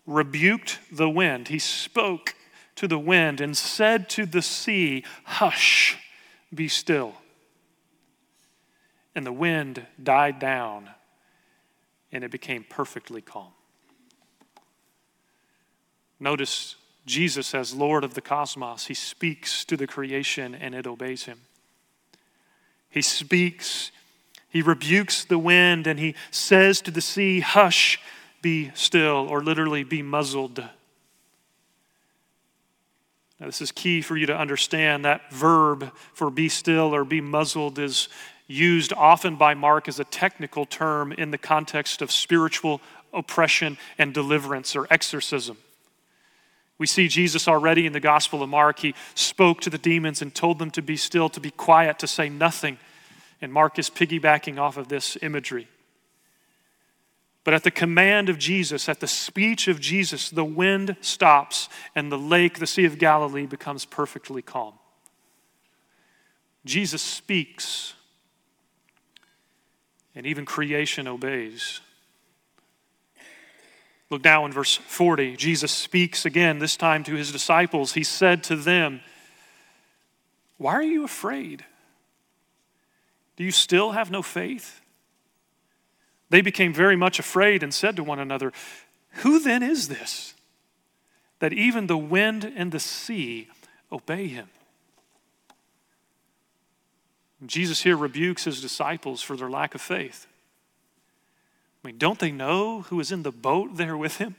rebuked 0.05 0.79
the 0.91 1.09
wind. 1.09 1.47
He 1.47 1.59
spoke 1.59 2.35
to 2.75 2.87
the 2.87 2.99
wind 2.99 3.39
and 3.39 3.55
said 3.55 4.09
to 4.09 4.25
the 4.25 4.41
sea, 4.41 5.05
Hush, 5.23 5.97
be 6.53 6.67
still. 6.67 7.13
And 9.15 9.25
the 9.25 9.31
wind 9.31 9.85
died 10.01 10.39
down, 10.39 10.89
and 12.11 12.23
it 12.23 12.31
became 12.31 12.65
perfectly 12.67 13.21
calm. 13.21 13.53
Notice 16.19 16.75
Jesus, 17.05 17.53
as 17.53 17.74
Lord 17.74 18.03
of 18.03 18.13
the 18.13 18.21
cosmos, 18.21 18.88
he 18.88 18.93
speaks 18.93 19.63
to 19.65 19.77
the 19.77 19.88
creation 19.88 20.53
and 20.53 20.75
it 20.75 20.86
obeys 20.86 21.24
him. 21.24 21.41
He 22.89 23.01
speaks, 23.01 23.91
he 24.50 24.62
rebukes 24.62 25.24
the 25.24 25.38
wind, 25.38 25.88
and 25.88 26.00
he 26.00 26.15
says 26.31 26.81
to 26.81 26.91
the 26.91 27.01
sea, 27.01 27.41
Hush, 27.41 28.00
be 28.41 28.71
still, 28.74 29.27
or 29.29 29.43
literally, 29.43 29.83
be 29.83 30.01
muzzled. 30.01 30.63
Now, 33.39 33.45
this 33.45 33.62
is 33.62 33.71
key 33.71 34.01
for 34.01 34.17
you 34.17 34.25
to 34.25 34.36
understand. 34.36 35.05
That 35.05 35.31
verb 35.31 35.93
for 36.13 36.31
be 36.31 36.50
still 36.50 36.95
or 36.95 37.03
be 37.05 37.21
muzzled 37.21 37.77
is 37.77 38.09
used 38.47 38.93
often 38.93 39.36
by 39.36 39.53
Mark 39.53 39.88
as 39.88 40.00
a 40.00 40.05
technical 40.05 40.65
term 40.65 41.12
in 41.12 41.31
the 41.31 41.38
context 41.38 42.01
of 42.01 42.12
spiritual 42.12 42.81
oppression 43.13 43.77
and 43.97 44.13
deliverance 44.13 44.75
or 44.75 44.88
exorcism. 44.89 45.57
We 46.77 46.88
see 46.88 47.07
Jesus 47.07 47.48
already 47.48 47.86
in 47.86 47.93
the 47.93 48.00
Gospel 48.00 48.43
of 48.43 48.50
Mark. 48.50 48.79
He 48.79 48.93
spoke 49.15 49.62
to 49.62 49.69
the 49.69 49.77
demons 49.77 50.22
and 50.22 50.34
told 50.34 50.60
them 50.60 50.72
to 50.72 50.81
be 50.81 50.96
still, 50.96 51.29
to 51.29 51.39
be 51.39 51.51
quiet, 51.51 52.00
to 52.00 52.07
say 52.07 52.29
nothing. 52.29 52.77
And 53.41 53.51
Mark 53.51 53.79
is 53.79 53.89
piggybacking 53.89 54.60
off 54.60 54.77
of 54.77 54.88
this 54.88 55.17
imagery. 55.22 55.67
But 57.43 57.53
at 57.53 57.63
the 57.63 57.72
command 57.72 58.29
of 58.29 58.38
Jesus, 58.38 58.89
at 58.89 59.00
the 59.00 59.07
speech 59.07 59.67
of 59.67 59.79
Jesus, 59.79 60.29
the 60.29 60.43
wind 60.43 60.98
stops 61.01 61.69
and 61.96 62.12
the 62.12 62.17
lake, 62.17 62.60
the 62.60 62.67
Sea 62.67 62.86
of 62.86 63.00
Galilee, 63.00 63.46
becomes 63.46 63.86
perfectly 63.86 64.41
calm. 64.41 64.74
Jesus 66.65 67.01
speaks, 67.01 67.93
and 70.13 70.25
even 70.25 70.46
creation 70.46 71.07
obeys. 71.07 71.79
Look 74.09 74.23
now 74.23 74.45
in 74.45 74.51
verse 74.53 74.75
40. 74.75 75.35
Jesus 75.35 75.71
speaks 75.71 76.25
again, 76.25 76.59
this 76.59 76.77
time 76.77 77.03
to 77.05 77.15
his 77.15 77.31
disciples. 77.31 77.93
He 77.93 78.03
said 78.03 78.43
to 78.45 78.55
them, 78.55 79.01
Why 80.57 80.73
are 80.73 80.83
you 80.83 81.03
afraid? 81.03 81.65
Do 83.35 83.43
you 83.43 83.51
still 83.51 83.91
have 83.91 84.09
no 84.09 84.21
faith? 84.21 84.81
They 86.29 86.41
became 86.41 86.73
very 86.73 86.95
much 86.95 87.19
afraid 87.19 87.63
and 87.63 87.73
said 87.73 87.95
to 87.97 88.03
one 88.03 88.19
another, 88.19 88.51
Who 89.21 89.39
then 89.39 89.63
is 89.63 89.87
this 89.87 90.33
that 91.39 91.53
even 91.53 91.87
the 91.87 91.97
wind 91.97 92.51
and 92.55 92.71
the 92.71 92.79
sea 92.79 93.47
obey 93.91 94.27
him? 94.27 94.49
Jesus 97.45 97.83
here 97.83 97.95
rebukes 97.95 98.45
his 98.45 98.61
disciples 98.61 99.21
for 99.21 99.37
their 99.37 99.49
lack 99.49 99.75
of 99.75 99.81
faith. 99.81 100.27
I 101.84 101.88
mean, 101.88 101.98
don't 101.98 102.19
they 102.19 102.31
know 102.31 102.81
who 102.81 103.00
is 103.00 103.12
in 103.12 103.24
the 103.24 103.31
boat 103.31 103.77
there 103.77 103.96
with 103.96 104.17
him? 104.17 104.36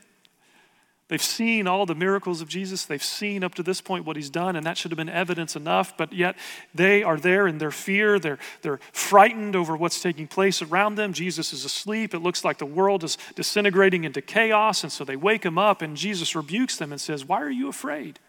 They've 1.09 1.21
seen 1.21 1.65
all 1.65 1.87
the 1.87 1.95
miracles 1.95 2.39
of 2.39 2.49
Jesus. 2.49 2.85
They've 2.85 3.03
seen 3.03 3.43
up 3.43 3.55
to 3.55 3.63
this 3.63 3.81
point 3.81 4.05
what 4.05 4.15
he's 4.15 4.29
done, 4.29 4.55
and 4.55 4.63
that 4.67 4.77
should 4.77 4.91
have 4.91 4.97
been 4.97 5.09
evidence 5.09 5.55
enough. 5.55 5.97
But 5.97 6.13
yet 6.13 6.35
they 6.73 7.01
are 7.01 7.17
there 7.17 7.47
in 7.47 7.57
their 7.57 7.71
fear. 7.71 8.19
They're, 8.19 8.37
they're 8.61 8.79
frightened 8.91 9.55
over 9.55 9.75
what's 9.75 10.01
taking 10.01 10.27
place 10.27 10.61
around 10.61 10.95
them. 10.95 11.13
Jesus 11.13 11.51
is 11.51 11.65
asleep. 11.65 12.13
It 12.13 12.19
looks 12.19 12.45
like 12.45 12.59
the 12.59 12.65
world 12.67 13.03
is 13.03 13.17
disintegrating 13.33 14.03
into 14.03 14.21
chaos. 14.21 14.83
And 14.83 14.91
so 14.91 15.03
they 15.03 15.15
wake 15.15 15.43
him 15.43 15.57
up, 15.57 15.81
and 15.81 15.97
Jesus 15.97 16.35
rebukes 16.35 16.77
them 16.77 16.91
and 16.91 17.01
says, 17.01 17.25
Why 17.25 17.41
are 17.41 17.49
you 17.49 17.69
afraid? 17.69 18.19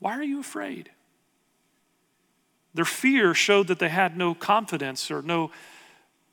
Why 0.00 0.18
are 0.18 0.24
you 0.24 0.40
afraid? 0.40 0.90
Their 2.74 2.84
fear 2.84 3.34
showed 3.34 3.68
that 3.68 3.78
they 3.78 3.88
had 3.88 4.16
no 4.16 4.34
confidence 4.34 5.12
or 5.12 5.22
no 5.22 5.52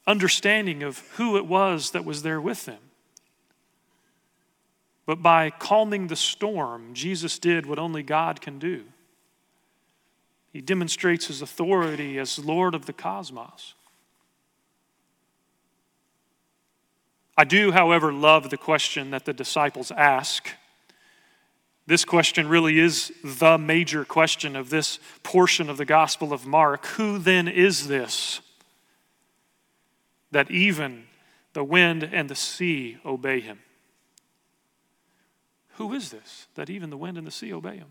understanding 0.07 0.81
of 0.81 0.99
who 1.17 1.37
it 1.37 1.45
was 1.45 1.91
that 1.91 2.05
was 2.05 2.23
there 2.23 2.41
with 2.41 2.65
them. 2.65 2.79
But 5.05 5.21
by 5.21 5.49
calming 5.51 6.07
the 6.07 6.15
storm, 6.15 6.93
Jesus 6.93 7.37
did 7.37 7.65
what 7.65 7.77
only 7.77 8.03
God 8.03 8.41
can 8.41 8.57
do. 8.57 8.83
He 10.51 10.61
demonstrates 10.61 11.27
his 11.27 11.41
authority 11.41 12.17
as 12.17 12.39
Lord 12.39 12.73
of 12.73 12.85
the 12.85 12.93
cosmos. 12.93 13.73
I 17.37 17.43
do, 17.43 17.71
however, 17.71 18.11
love 18.11 18.49
the 18.49 18.57
question 18.57 19.11
that 19.11 19.25
the 19.25 19.33
disciples 19.33 19.91
ask. 19.91 20.49
This 21.85 22.03
question 22.03 22.49
really 22.49 22.79
is 22.79 23.13
the 23.23 23.57
major 23.57 24.03
question 24.03 24.55
of 24.55 24.69
this 24.69 24.99
portion 25.23 25.69
of 25.69 25.77
the 25.77 25.85
Gospel 25.85 26.33
of 26.33 26.47
Mark. 26.47 26.85
Who 26.87 27.17
then 27.19 27.47
is 27.47 27.87
this 27.87 28.41
that 30.37 30.51
even 30.51 31.05
the 31.53 31.63
wind 31.63 32.03
and 32.03 32.29
the 32.29 32.35
sea 32.35 32.99
obey 33.03 33.39
him? 33.39 33.57
Who 35.77 35.93
is 35.93 36.11
this 36.11 36.45
that 36.53 36.69
even 36.69 36.91
the 36.91 36.97
wind 36.97 37.17
and 37.17 37.25
the 37.25 37.31
sea 37.31 37.51
obey 37.51 37.77
him? 37.77 37.87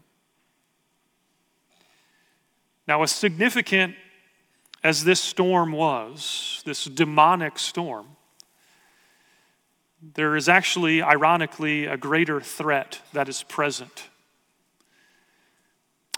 Now, 2.87 3.03
as 3.03 3.11
significant 3.11 3.97
as 4.85 5.03
this 5.03 5.21
storm 5.21 5.73
was, 5.73 6.63
this 6.65 6.85
demonic 6.85 7.59
storm, 7.59 8.07
there 10.15 10.37
is 10.37 10.49
actually, 10.49 11.03
ironically, 11.03 11.87
a 11.87 11.97
greater 11.97 12.41
threat 12.41 13.01
that 13.13 13.29
is 13.29 13.43
present. 13.43 14.09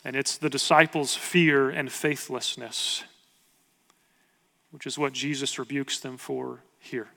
And 0.05 0.15
it's 0.15 0.37
the 0.37 0.51
disciples' 0.51 1.15
fear 1.15 1.71
and 1.71 1.91
faithlessness, 1.91 3.05
which 4.71 4.87
is 4.87 4.99
what 4.99 5.13
Jesus 5.13 5.59
rebukes 5.59 6.01
them 6.01 6.17
for 6.17 6.61
here. 6.79 7.09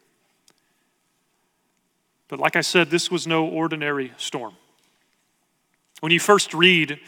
But 2.27 2.39
like 2.39 2.55
I 2.55 2.61
said, 2.61 2.89
this 2.89 3.11
was 3.11 3.27
no 3.27 3.45
ordinary 3.45 4.13
storm. 4.17 4.53
When 5.99 6.11
you 6.11 6.19
first 6.19 6.53
read 6.53 6.99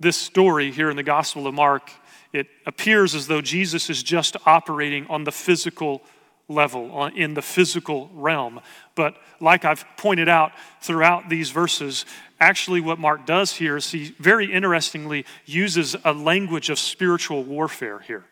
this 0.00 0.16
story 0.16 0.70
here 0.70 0.90
in 0.90 0.96
the 0.96 1.02
Gospel 1.02 1.46
of 1.46 1.54
Mark, 1.54 1.90
it 2.32 2.46
appears 2.66 3.14
as 3.14 3.26
though 3.26 3.40
Jesus 3.40 3.90
is 3.90 4.02
just 4.02 4.36
operating 4.46 5.06
on 5.08 5.24
the 5.24 5.32
physical 5.32 6.02
level, 6.48 7.04
in 7.06 7.34
the 7.34 7.42
physical 7.42 8.10
realm. 8.14 8.60
But 8.94 9.16
like 9.40 9.64
I've 9.64 9.84
pointed 9.98 10.28
out 10.28 10.52
throughout 10.80 11.28
these 11.28 11.50
verses, 11.50 12.06
actually 12.40 12.80
what 12.80 12.98
Mark 12.98 13.26
does 13.26 13.52
here 13.52 13.76
is 13.76 13.90
he 13.90 14.14
very 14.18 14.50
interestingly 14.50 15.26
uses 15.44 15.94
a 16.04 16.12
language 16.12 16.70
of 16.70 16.78
spiritual 16.78 17.44
warfare 17.44 17.98
here. 17.98 18.24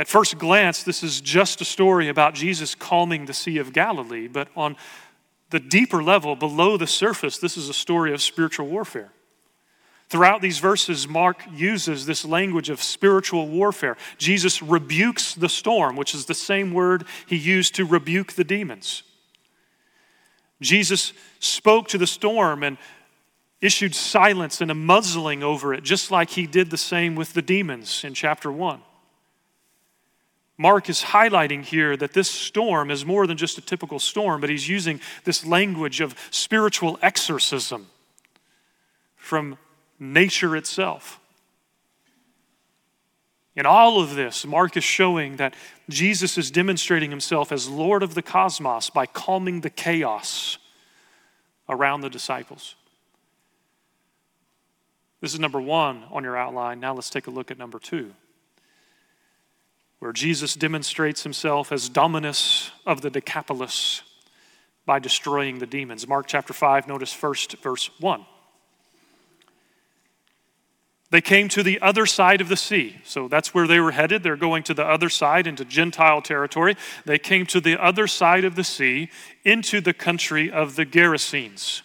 At 0.00 0.08
first 0.08 0.38
glance, 0.38 0.82
this 0.82 1.02
is 1.02 1.20
just 1.20 1.60
a 1.60 1.64
story 1.66 2.08
about 2.08 2.32
Jesus 2.32 2.74
calming 2.74 3.26
the 3.26 3.34
Sea 3.34 3.58
of 3.58 3.74
Galilee, 3.74 4.28
but 4.28 4.48
on 4.56 4.78
the 5.50 5.60
deeper 5.60 6.02
level, 6.02 6.34
below 6.34 6.78
the 6.78 6.86
surface, 6.86 7.36
this 7.36 7.58
is 7.58 7.68
a 7.68 7.74
story 7.74 8.14
of 8.14 8.22
spiritual 8.22 8.66
warfare. 8.66 9.12
Throughout 10.08 10.40
these 10.40 10.58
verses, 10.58 11.06
Mark 11.06 11.44
uses 11.52 12.06
this 12.06 12.24
language 12.24 12.70
of 12.70 12.82
spiritual 12.82 13.46
warfare. 13.46 13.98
Jesus 14.16 14.62
rebukes 14.62 15.34
the 15.34 15.50
storm, 15.50 15.96
which 15.96 16.14
is 16.14 16.24
the 16.24 16.32
same 16.32 16.72
word 16.72 17.04
he 17.26 17.36
used 17.36 17.74
to 17.74 17.84
rebuke 17.84 18.32
the 18.32 18.44
demons. 18.44 19.02
Jesus 20.62 21.12
spoke 21.40 21.88
to 21.88 21.98
the 21.98 22.06
storm 22.06 22.62
and 22.62 22.78
issued 23.60 23.94
silence 23.94 24.62
and 24.62 24.70
a 24.70 24.74
muzzling 24.74 25.42
over 25.42 25.74
it, 25.74 25.84
just 25.84 26.10
like 26.10 26.30
he 26.30 26.46
did 26.46 26.70
the 26.70 26.78
same 26.78 27.16
with 27.16 27.34
the 27.34 27.42
demons 27.42 28.02
in 28.02 28.14
chapter 28.14 28.50
1. 28.50 28.80
Mark 30.60 30.90
is 30.90 31.00
highlighting 31.00 31.64
here 31.64 31.96
that 31.96 32.12
this 32.12 32.30
storm 32.30 32.90
is 32.90 33.02
more 33.02 33.26
than 33.26 33.38
just 33.38 33.56
a 33.56 33.62
typical 33.62 33.98
storm, 33.98 34.42
but 34.42 34.50
he's 34.50 34.68
using 34.68 35.00
this 35.24 35.46
language 35.46 36.02
of 36.02 36.14
spiritual 36.30 36.98
exorcism 37.00 37.86
from 39.16 39.56
nature 39.98 40.54
itself. 40.54 41.18
In 43.56 43.64
all 43.64 44.02
of 44.02 44.16
this, 44.16 44.44
Mark 44.44 44.76
is 44.76 44.84
showing 44.84 45.36
that 45.36 45.54
Jesus 45.88 46.36
is 46.36 46.50
demonstrating 46.50 47.08
himself 47.08 47.52
as 47.52 47.66
Lord 47.66 48.02
of 48.02 48.14
the 48.14 48.20
cosmos 48.20 48.90
by 48.90 49.06
calming 49.06 49.62
the 49.62 49.70
chaos 49.70 50.58
around 51.70 52.02
the 52.02 52.10
disciples. 52.10 52.74
This 55.22 55.32
is 55.32 55.40
number 55.40 55.58
one 55.58 56.04
on 56.10 56.22
your 56.22 56.36
outline. 56.36 56.80
Now 56.80 56.92
let's 56.92 57.08
take 57.08 57.28
a 57.28 57.30
look 57.30 57.50
at 57.50 57.56
number 57.56 57.78
two 57.78 58.12
where 60.00 60.12
Jesus 60.12 60.54
demonstrates 60.54 61.22
himself 61.22 61.70
as 61.70 61.88
dominus 61.88 62.72
of 62.86 63.02
the 63.02 63.10
Decapolis 63.10 64.02
by 64.86 64.98
destroying 64.98 65.58
the 65.58 65.66
demons. 65.66 66.08
Mark 66.08 66.26
chapter 66.26 66.52
5, 66.52 66.88
notice 66.88 67.12
first 67.12 67.56
verse 67.62 67.90
1. 68.00 68.24
They 71.10 71.20
came 71.20 71.48
to 71.48 71.62
the 71.62 71.80
other 71.80 72.06
side 72.06 72.40
of 72.40 72.48
the 72.48 72.56
sea. 72.56 72.96
So 73.04 73.28
that's 73.28 73.52
where 73.52 73.66
they 73.66 73.80
were 73.80 73.90
headed. 73.90 74.22
They're 74.22 74.36
going 74.36 74.62
to 74.64 74.74
the 74.74 74.86
other 74.86 75.08
side 75.08 75.46
into 75.46 75.64
Gentile 75.64 76.22
territory. 76.22 76.76
They 77.04 77.18
came 77.18 77.46
to 77.46 77.60
the 77.60 77.76
other 77.76 78.06
side 78.06 78.44
of 78.44 78.54
the 78.54 78.64
sea 78.64 79.10
into 79.44 79.80
the 79.80 79.92
country 79.92 80.50
of 80.50 80.76
the 80.76 80.86
Gerasenes. 80.86 81.82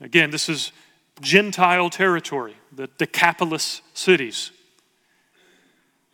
Again, 0.00 0.30
this 0.30 0.48
is 0.48 0.72
Gentile 1.20 1.90
territory, 1.90 2.56
the 2.72 2.88
Decapolis 2.98 3.82
cities. 3.94 4.50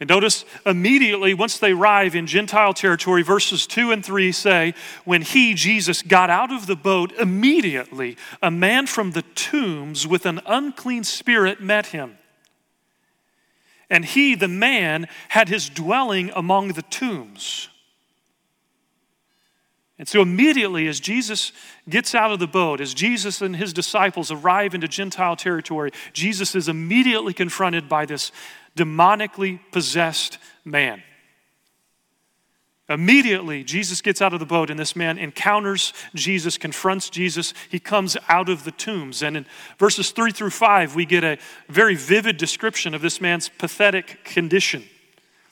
And 0.02 0.08
notice 0.08 0.44
immediately, 0.66 1.32
once 1.32 1.58
they 1.58 1.70
arrive 1.70 2.16
in 2.16 2.26
Gentile 2.26 2.74
territory, 2.74 3.22
verses 3.22 3.68
2 3.68 3.92
and 3.92 4.04
3 4.04 4.32
say, 4.32 4.74
When 5.04 5.22
he, 5.22 5.54
Jesus, 5.54 6.02
got 6.02 6.28
out 6.28 6.50
of 6.50 6.66
the 6.66 6.74
boat, 6.74 7.12
immediately 7.20 8.16
a 8.42 8.50
man 8.50 8.88
from 8.88 9.12
the 9.12 9.22
tombs 9.22 10.04
with 10.04 10.26
an 10.26 10.40
unclean 10.44 11.04
spirit 11.04 11.60
met 11.60 11.86
him. 11.86 12.18
And 13.88 14.04
he, 14.04 14.34
the 14.34 14.48
man, 14.48 15.06
had 15.28 15.48
his 15.48 15.68
dwelling 15.68 16.32
among 16.34 16.72
the 16.72 16.82
tombs. 16.82 17.68
And 20.02 20.08
so, 20.08 20.20
immediately, 20.20 20.88
as 20.88 20.98
Jesus 20.98 21.52
gets 21.88 22.12
out 22.12 22.32
of 22.32 22.40
the 22.40 22.48
boat, 22.48 22.80
as 22.80 22.92
Jesus 22.92 23.40
and 23.40 23.54
his 23.54 23.72
disciples 23.72 24.32
arrive 24.32 24.74
into 24.74 24.88
Gentile 24.88 25.36
territory, 25.36 25.92
Jesus 26.12 26.56
is 26.56 26.68
immediately 26.68 27.32
confronted 27.32 27.88
by 27.88 28.04
this 28.04 28.32
demonically 28.76 29.60
possessed 29.70 30.38
man. 30.64 31.02
Immediately, 32.88 33.64
Jesus 33.64 34.02
gets 34.02 34.20
out 34.20 34.34
of 34.34 34.40
the 34.40 34.46
boat, 34.46 34.68
and 34.68 34.78
this 34.78 34.96
man 34.96 35.16
encounters 35.16 35.94
Jesus, 36.14 36.58
confronts 36.58 37.08
Jesus. 37.08 37.54
He 37.70 37.78
comes 37.78 38.16
out 38.28 38.48
of 38.48 38.64
the 38.64 38.72
tombs. 38.72 39.22
And 39.22 39.36
in 39.36 39.46
verses 39.78 40.10
three 40.10 40.32
through 40.32 40.50
five, 40.50 40.94
we 40.94 41.06
get 41.06 41.24
a 41.24 41.38
very 41.68 41.94
vivid 41.94 42.36
description 42.36 42.92
of 42.92 43.00
this 43.00 43.20
man's 43.20 43.48
pathetic 43.48 44.24
condition, 44.24 44.84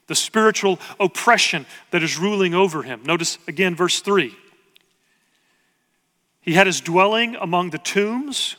the 0.06 0.14
spiritual 0.14 0.80
oppression 0.98 1.66
that 1.92 2.02
is 2.02 2.18
ruling 2.18 2.52
over 2.52 2.82
him. 2.82 3.00
Notice 3.04 3.38
again, 3.48 3.74
verse 3.74 4.00
three. 4.00 4.36
He 6.42 6.54
had 6.54 6.66
his 6.66 6.80
dwelling 6.80 7.36
among 7.36 7.70
the 7.70 7.78
tombs. 7.78 8.56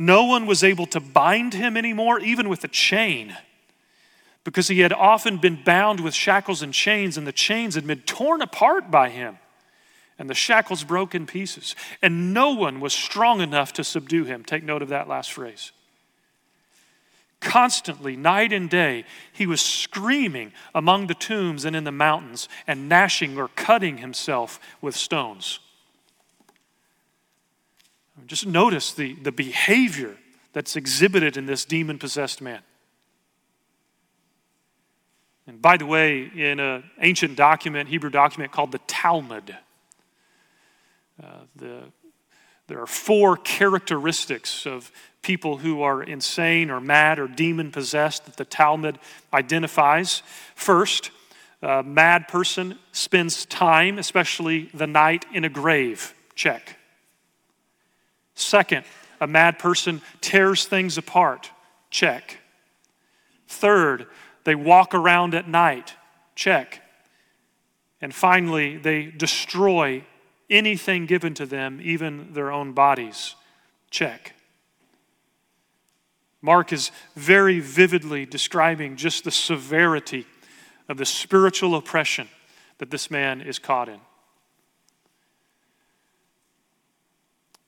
No 0.00 0.24
one 0.24 0.46
was 0.46 0.64
able 0.64 0.86
to 0.86 0.98
bind 0.98 1.52
him 1.52 1.76
anymore, 1.76 2.20
even 2.20 2.48
with 2.48 2.64
a 2.64 2.68
chain, 2.68 3.36
because 4.44 4.68
he 4.68 4.80
had 4.80 4.94
often 4.94 5.36
been 5.36 5.62
bound 5.62 6.00
with 6.00 6.14
shackles 6.14 6.62
and 6.62 6.72
chains, 6.72 7.18
and 7.18 7.26
the 7.26 7.32
chains 7.32 7.74
had 7.74 7.86
been 7.86 8.00
torn 8.00 8.40
apart 8.40 8.90
by 8.90 9.10
him, 9.10 9.36
and 10.18 10.30
the 10.30 10.34
shackles 10.34 10.84
broke 10.84 11.14
in 11.14 11.26
pieces. 11.26 11.76
And 12.00 12.32
no 12.32 12.52
one 12.52 12.80
was 12.80 12.94
strong 12.94 13.42
enough 13.42 13.74
to 13.74 13.84
subdue 13.84 14.24
him. 14.24 14.42
Take 14.42 14.64
note 14.64 14.80
of 14.80 14.88
that 14.88 15.06
last 15.06 15.32
phrase. 15.32 15.70
Constantly, 17.40 18.16
night 18.16 18.54
and 18.54 18.70
day, 18.70 19.04
he 19.30 19.44
was 19.44 19.60
screaming 19.60 20.52
among 20.74 21.08
the 21.08 21.14
tombs 21.14 21.66
and 21.66 21.76
in 21.76 21.84
the 21.84 21.92
mountains, 21.92 22.48
and 22.66 22.88
gnashing 22.88 23.36
or 23.36 23.48
cutting 23.48 23.98
himself 23.98 24.58
with 24.80 24.96
stones. 24.96 25.60
Just 28.26 28.46
notice 28.46 28.92
the, 28.92 29.14
the 29.14 29.32
behavior 29.32 30.16
that's 30.52 30.76
exhibited 30.76 31.36
in 31.36 31.46
this 31.46 31.64
demon 31.64 31.98
possessed 31.98 32.40
man. 32.40 32.60
And 35.46 35.60
by 35.60 35.76
the 35.76 35.86
way, 35.86 36.30
in 36.34 36.60
an 36.60 36.84
ancient 37.00 37.36
document, 37.36 37.88
Hebrew 37.88 38.10
document 38.10 38.52
called 38.52 38.72
the 38.72 38.80
Talmud, 38.86 39.56
uh, 41.22 41.26
the, 41.56 41.82
there 42.66 42.80
are 42.80 42.86
four 42.86 43.36
characteristics 43.36 44.64
of 44.64 44.92
people 45.22 45.58
who 45.58 45.82
are 45.82 46.02
insane 46.02 46.70
or 46.70 46.80
mad 46.80 47.18
or 47.18 47.26
demon 47.26 47.72
possessed 47.72 48.26
that 48.26 48.36
the 48.36 48.44
Talmud 48.44 48.98
identifies. 49.34 50.22
First, 50.54 51.10
a 51.62 51.82
mad 51.82 52.28
person 52.28 52.78
spends 52.92 53.44
time, 53.44 53.98
especially 53.98 54.70
the 54.72 54.86
night, 54.86 55.26
in 55.32 55.44
a 55.44 55.48
grave. 55.48 56.14
Check. 56.34 56.76
Second, 58.40 58.84
a 59.20 59.26
mad 59.26 59.58
person 59.58 60.00
tears 60.20 60.64
things 60.64 60.96
apart. 60.96 61.50
Check. 61.90 62.38
Third, 63.46 64.06
they 64.44 64.54
walk 64.54 64.94
around 64.94 65.34
at 65.34 65.48
night. 65.48 65.94
Check. 66.34 66.82
And 68.00 68.14
finally, 68.14 68.76
they 68.78 69.06
destroy 69.06 70.04
anything 70.48 71.06
given 71.06 71.34
to 71.34 71.46
them, 71.46 71.80
even 71.82 72.32
their 72.32 72.50
own 72.50 72.72
bodies. 72.72 73.34
Check. 73.90 74.34
Mark 76.42 76.72
is 76.72 76.90
very 77.14 77.60
vividly 77.60 78.24
describing 78.24 78.96
just 78.96 79.24
the 79.24 79.30
severity 79.30 80.26
of 80.88 80.96
the 80.96 81.04
spiritual 81.04 81.74
oppression 81.74 82.28
that 82.78 82.90
this 82.90 83.10
man 83.10 83.42
is 83.42 83.58
caught 83.58 83.88
in. 83.88 84.00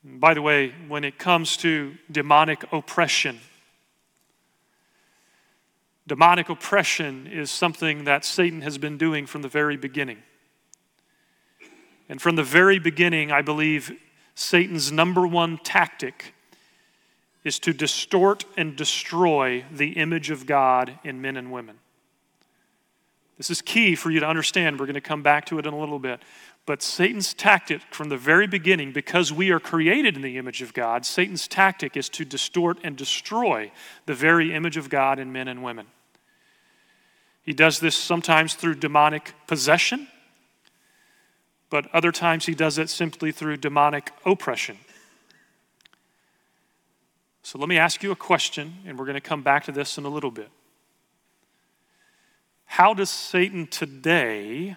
By 0.04 0.34
the 0.34 0.42
way, 0.42 0.74
when 0.88 1.04
it 1.04 1.18
comes 1.18 1.56
to 1.58 1.96
demonic 2.10 2.64
oppression, 2.72 3.38
demonic 6.06 6.48
oppression 6.48 7.28
is 7.28 7.50
something 7.50 8.04
that 8.04 8.24
Satan 8.24 8.62
has 8.62 8.78
been 8.78 8.98
doing 8.98 9.26
from 9.26 9.42
the 9.42 9.48
very 9.48 9.76
beginning. 9.76 10.18
And 12.08 12.20
from 12.20 12.34
the 12.34 12.42
very 12.42 12.78
beginning, 12.80 13.30
I 13.30 13.42
believe 13.42 13.92
Satan's 14.34 14.90
number 14.90 15.26
one 15.26 15.58
tactic 15.58 16.34
is 17.44 17.58
to 17.60 17.72
distort 17.72 18.44
and 18.56 18.76
destroy 18.76 19.64
the 19.70 19.92
image 19.92 20.30
of 20.30 20.46
God 20.46 20.98
in 21.04 21.20
men 21.20 21.36
and 21.36 21.52
women. 21.52 21.78
This 23.38 23.50
is 23.50 23.62
key 23.62 23.94
for 23.94 24.10
you 24.10 24.20
to 24.20 24.26
understand. 24.26 24.78
We're 24.78 24.86
going 24.86 24.94
to 24.94 25.00
come 25.00 25.22
back 25.22 25.46
to 25.46 25.58
it 25.58 25.66
in 25.66 25.72
a 25.72 25.78
little 25.78 25.98
bit. 25.98 26.22
But 26.64 26.80
Satan's 26.80 27.34
tactic 27.34 27.82
from 27.90 28.08
the 28.08 28.16
very 28.16 28.46
beginning, 28.46 28.92
because 28.92 29.32
we 29.32 29.50
are 29.50 29.58
created 29.58 30.14
in 30.14 30.22
the 30.22 30.38
image 30.38 30.62
of 30.62 30.72
God, 30.72 31.04
Satan's 31.04 31.48
tactic 31.48 31.96
is 31.96 32.08
to 32.10 32.24
distort 32.24 32.78
and 32.84 32.96
destroy 32.96 33.72
the 34.06 34.14
very 34.14 34.54
image 34.54 34.76
of 34.76 34.88
God 34.88 35.18
in 35.18 35.32
men 35.32 35.48
and 35.48 35.62
women. 35.64 35.86
He 37.42 37.52
does 37.52 37.80
this 37.80 37.96
sometimes 37.96 38.54
through 38.54 38.76
demonic 38.76 39.34
possession, 39.48 40.06
but 41.68 41.92
other 41.92 42.12
times 42.12 42.46
he 42.46 42.54
does 42.54 42.78
it 42.78 42.88
simply 42.88 43.32
through 43.32 43.56
demonic 43.56 44.12
oppression. 44.24 44.78
So 47.42 47.58
let 47.58 47.68
me 47.68 47.76
ask 47.76 48.04
you 48.04 48.12
a 48.12 48.16
question, 48.16 48.74
and 48.86 48.96
we're 48.96 49.06
going 49.06 49.14
to 49.14 49.20
come 49.20 49.42
back 49.42 49.64
to 49.64 49.72
this 49.72 49.98
in 49.98 50.04
a 50.04 50.08
little 50.08 50.30
bit. 50.30 50.48
How 52.66 52.94
does 52.94 53.10
Satan 53.10 53.66
today 53.66 54.76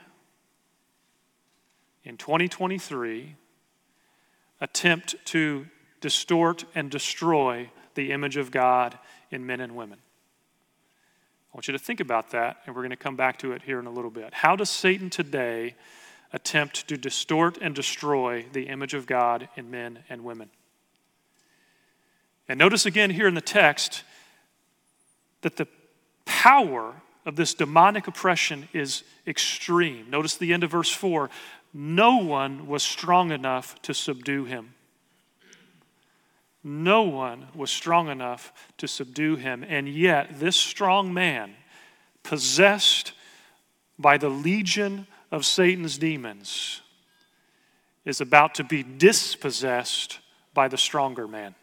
in 2.06 2.18
2023 2.18 3.36
attempt 4.62 5.15
to 5.26 5.65
distort 6.00 6.65
and 6.76 6.89
destroy 6.89 7.70
the 7.96 8.12
image 8.12 8.38
of 8.38 8.52
God 8.52 8.98
in 9.32 9.46
men 9.46 9.60
and 9.60 9.76
women. 9.76 9.98
I 11.52 11.58
want 11.58 11.68
you 11.68 11.72
to 11.72 11.80
think 11.80 12.00
about 12.00 12.32
that, 12.32 12.58
and 12.65 12.76
we're 12.76 12.82
going 12.82 12.91
to 12.91 12.96
come 12.96 13.15
back 13.15 13.39
to 13.39 13.54
it 13.54 13.63
here 13.63 13.80
in 13.80 13.88
a 13.88 13.91
little 13.91 14.12
bit. 14.12 14.34
How 14.34 14.56
does 14.56 14.70
Satan 14.70 15.10
today 15.10 15.76
attempt 16.32 16.88
to 16.89 16.98
distort 16.98 17.58
and 17.62 17.74
destroy 17.74 18.46
the 18.52 18.68
image 18.68 18.94
of 18.94 19.08
God 19.08 19.50
in 19.56 19.72
men 19.72 20.00
and 20.10 20.24
women? 20.24 20.50
And 22.48 22.60
notice 22.60 22.86
again 22.86 23.10
here 23.10 23.28
in 23.28 23.34
the 23.34 23.41
text 23.41 24.04
that 25.41 25.56
the 25.56 25.68
power 26.26 26.94
of 27.26 27.36
this 27.36 27.54
demonic 27.54 28.08
oppression 28.08 28.70
is 28.72 29.04
extreme. 29.26 30.10
Notice 30.10 30.36
the 30.36 30.54
end 30.54 30.63
of 30.63 30.72
verse 30.72 30.91
4 30.91 31.30
no 31.78 32.16
one 32.16 32.68
was 32.68 32.84
strong 32.84 33.32
enough 33.32 33.82
to 33.82 33.94
subdue 33.94 34.46
him. 34.46 34.76
No 36.64 37.02
one 37.02 37.48
was 37.54 37.70
strong 37.70 38.08
enough 38.08 38.54
to 38.78 38.88
subdue 38.88 39.36
him. 39.36 39.62
And 39.68 39.90
yet, 39.90 40.40
this 40.40 40.56
strong 40.56 41.14
man, 41.14 41.54
possessed 42.24 43.12
by 44.00 44.18
the 44.18 44.30
legion 44.30 45.06
of 45.34 45.46
Satan's 45.46 45.98
demons, 45.98 46.80
is 48.06 48.22
about 48.22 48.56
to 48.56 48.64
be 48.64 48.82
dispossessed 48.82 50.20
by 50.54 50.70
the 50.70 50.78
stronger 50.78 51.28
man. 51.28 51.56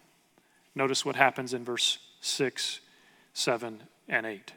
Notice 0.75 1.07
what 1.07 1.17
happens 1.17 1.55
in 1.55 1.65
verse 1.65 1.99
6, 2.21 2.81
7, 3.33 3.83
and 4.11 4.27
8. 4.27 4.53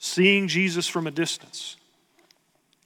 Seeing 0.00 0.48
Jesus 0.48 0.88
from 0.88 1.06
a 1.06 1.12
distance, 1.12 1.76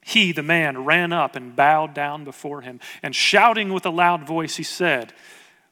he, 0.07 0.31
the 0.31 0.43
man, 0.43 0.85
ran 0.85 1.11
up 1.11 1.35
and 1.35 1.55
bowed 1.55 1.95
down 1.95 2.25
before 2.25 2.61
him, 2.61 2.79
and 3.01 3.15
shouting 3.15 3.73
with 3.73 3.87
a 3.87 3.89
loud 3.89 4.25
voice, 4.27 4.55
he 4.55 4.61
said, 4.61 5.13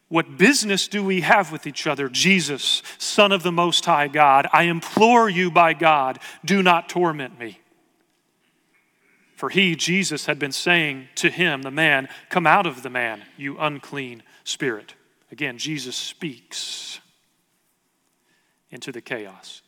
What 0.08 0.40
business 0.40 0.88
do 0.88 1.04
we 1.04 1.22
have 1.22 1.52
with 1.52 1.68
each 1.68 1.86
other, 1.86 2.10
Jesus, 2.10 2.82
Son 2.98 3.32
of 3.32 3.44
the 3.44 3.52
Most 3.52 3.86
High 3.86 4.08
God? 4.08 4.48
I 4.52 4.64
implore 4.64 5.30
you 5.30 5.52
by 5.52 5.74
God, 5.74 6.18
do 6.44 6.64
not 6.64 6.90
torment 6.90 7.38
me. 7.38 7.60
For 9.36 9.50
he, 9.50 9.76
Jesus, 9.76 10.26
had 10.26 10.40
been 10.40 10.52
saying 10.52 11.10
to 11.16 11.30
him, 11.30 11.62
the 11.62 11.70
man, 11.70 12.10
Come 12.30 12.48
out 12.48 12.66
of 12.66 12.82
the 12.82 12.90
man, 12.90 13.22
you 13.38 13.60
unclean 13.60 14.24
spirit. 14.44 14.96
Again, 15.32 15.60
Jesus 15.60 15.96
speaks 15.96 17.00
into 18.72 18.92
the 18.92 19.02
chaos. 19.02 19.62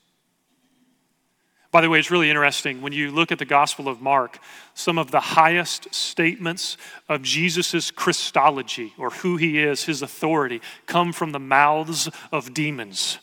By 1.75 1.81
the 1.81 1.89
way, 1.89 1.99
it's 1.99 2.09
really 2.09 2.29
interesting 2.29 2.81
when 2.81 2.93
you 2.93 3.11
look 3.11 3.33
at 3.33 3.37
the 3.37 3.43
Gospel 3.43 3.89
of 3.89 3.99
Mark, 3.99 4.39
some 4.75 4.97
of 4.97 5.11
the 5.11 5.19
highest 5.19 5.93
statements 5.93 6.77
of 7.09 7.21
Jesus' 7.21 7.91
Christology, 7.91 8.93
or 8.97 9.09
who 9.09 9.35
he 9.35 9.59
is, 9.59 9.83
his 9.83 10.01
authority, 10.01 10.61
come 10.85 11.11
from 11.11 11.33
the 11.33 11.39
mouths 11.39 12.09
of 12.31 12.53
demons. 12.53 13.19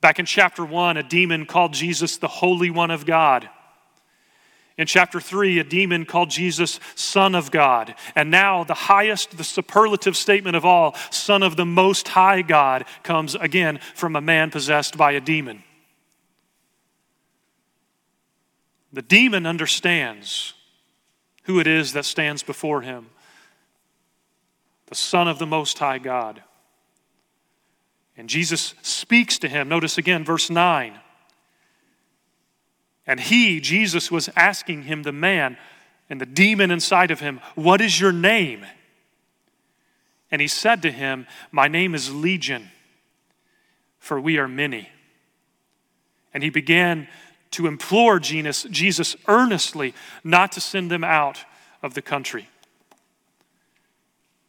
Back 0.00 0.18
in 0.18 0.24
chapter 0.24 0.64
1, 0.64 0.96
a 0.96 1.02
demon 1.02 1.44
called 1.44 1.74
Jesus 1.74 2.16
the 2.16 2.26
Holy 2.26 2.70
One 2.70 2.90
of 2.90 3.04
God. 3.04 3.50
In 4.78 4.86
chapter 4.86 5.20
3, 5.20 5.58
a 5.58 5.64
demon 5.64 6.06
called 6.06 6.30
Jesus 6.30 6.80
Son 6.94 7.34
of 7.34 7.50
God. 7.50 7.96
And 8.16 8.30
now, 8.30 8.64
the 8.64 8.72
highest, 8.72 9.36
the 9.36 9.44
superlative 9.44 10.16
statement 10.16 10.56
of 10.56 10.64
all, 10.64 10.94
Son 11.10 11.42
of 11.42 11.56
the 11.56 11.66
Most 11.66 12.08
High 12.08 12.40
God, 12.40 12.86
comes 13.02 13.34
again 13.34 13.78
from 13.94 14.16
a 14.16 14.22
man 14.22 14.50
possessed 14.50 14.96
by 14.96 15.12
a 15.12 15.20
demon. 15.20 15.64
The 18.92 19.02
demon 19.02 19.46
understands 19.46 20.54
who 21.44 21.60
it 21.60 21.66
is 21.66 21.92
that 21.92 22.04
stands 22.04 22.42
before 22.42 22.82
him 22.82 23.10
the 24.86 24.94
Son 24.94 25.28
of 25.28 25.38
the 25.38 25.46
Most 25.46 25.78
High 25.78 25.98
God. 25.98 26.42
And 28.16 28.28
Jesus 28.28 28.74
speaks 28.82 29.38
to 29.38 29.48
him. 29.48 29.68
Notice 29.68 29.98
again, 29.98 30.24
verse 30.24 30.50
9. 30.50 30.98
And 33.06 33.20
he, 33.20 33.60
Jesus, 33.60 34.10
was 34.10 34.28
asking 34.34 34.84
him, 34.84 35.02
the 35.02 35.12
man 35.12 35.56
and 36.10 36.20
the 36.20 36.26
demon 36.26 36.70
inside 36.70 37.10
of 37.10 37.20
him, 37.20 37.40
What 37.54 37.80
is 37.80 38.00
your 38.00 38.12
name? 38.12 38.66
And 40.30 40.42
he 40.42 40.48
said 40.48 40.82
to 40.82 40.90
him, 40.90 41.26
My 41.50 41.68
name 41.68 41.94
is 41.94 42.12
Legion, 42.12 42.70
for 43.98 44.20
we 44.20 44.38
are 44.38 44.48
many. 44.48 44.88
And 46.34 46.42
he 46.42 46.50
began 46.50 47.08
to 47.52 47.66
implore 47.66 48.18
Jesus, 48.18 49.16
earnestly 49.26 49.94
not 50.24 50.52
to 50.52 50.60
send 50.60 50.90
them 50.90 51.04
out 51.04 51.44
of 51.82 51.94
the 51.94 52.02
country. 52.02 52.48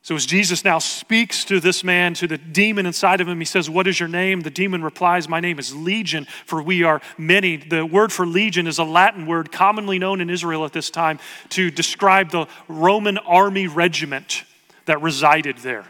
So, 0.01 0.15
as 0.15 0.25
Jesus 0.25 0.63
now 0.63 0.79
speaks 0.79 1.45
to 1.45 1.59
this 1.59 1.83
man, 1.83 2.13
to 2.15 2.25
the 2.25 2.37
demon 2.37 2.85
inside 2.85 3.21
of 3.21 3.27
him, 3.27 3.37
he 3.37 3.45
says, 3.45 3.69
What 3.69 3.85
is 3.85 3.99
your 3.99 4.09
name? 4.09 4.41
The 4.41 4.49
demon 4.49 4.81
replies, 4.81 5.29
My 5.29 5.39
name 5.39 5.59
is 5.59 5.75
Legion, 5.75 6.25
for 6.45 6.63
we 6.63 6.83
are 6.83 7.01
many. 7.17 7.57
The 7.57 7.85
word 7.85 8.11
for 8.11 8.25
legion 8.25 8.65
is 8.65 8.79
a 8.79 8.83
Latin 8.83 9.27
word 9.27 9.51
commonly 9.51 9.99
known 9.99 10.19
in 10.19 10.29
Israel 10.29 10.65
at 10.65 10.73
this 10.73 10.89
time 10.89 11.19
to 11.49 11.69
describe 11.69 12.31
the 12.31 12.47
Roman 12.67 13.17
army 13.19 13.67
regiment 13.67 14.45
that 14.85 15.01
resided 15.01 15.57
there. 15.59 15.85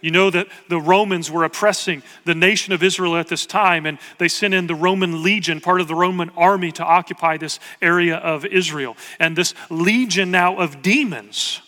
You 0.00 0.12
know 0.12 0.30
that 0.30 0.46
the 0.68 0.80
Romans 0.80 1.30
were 1.30 1.42
oppressing 1.42 2.02
the 2.24 2.34
nation 2.34 2.72
of 2.72 2.82
Israel 2.82 3.16
at 3.16 3.28
this 3.28 3.46
time, 3.46 3.84
and 3.84 3.98
they 4.18 4.28
sent 4.28 4.54
in 4.54 4.68
the 4.68 4.74
Roman 4.74 5.22
legion, 5.24 5.60
part 5.60 5.80
of 5.80 5.88
the 5.88 5.94
Roman 5.94 6.30
army, 6.30 6.70
to 6.72 6.84
occupy 6.84 7.36
this 7.36 7.58
area 7.82 8.16
of 8.16 8.44
Israel. 8.44 8.96
And 9.18 9.34
this 9.34 9.54
legion 9.70 10.30
now 10.30 10.56
of 10.58 10.82
demons 10.82 11.60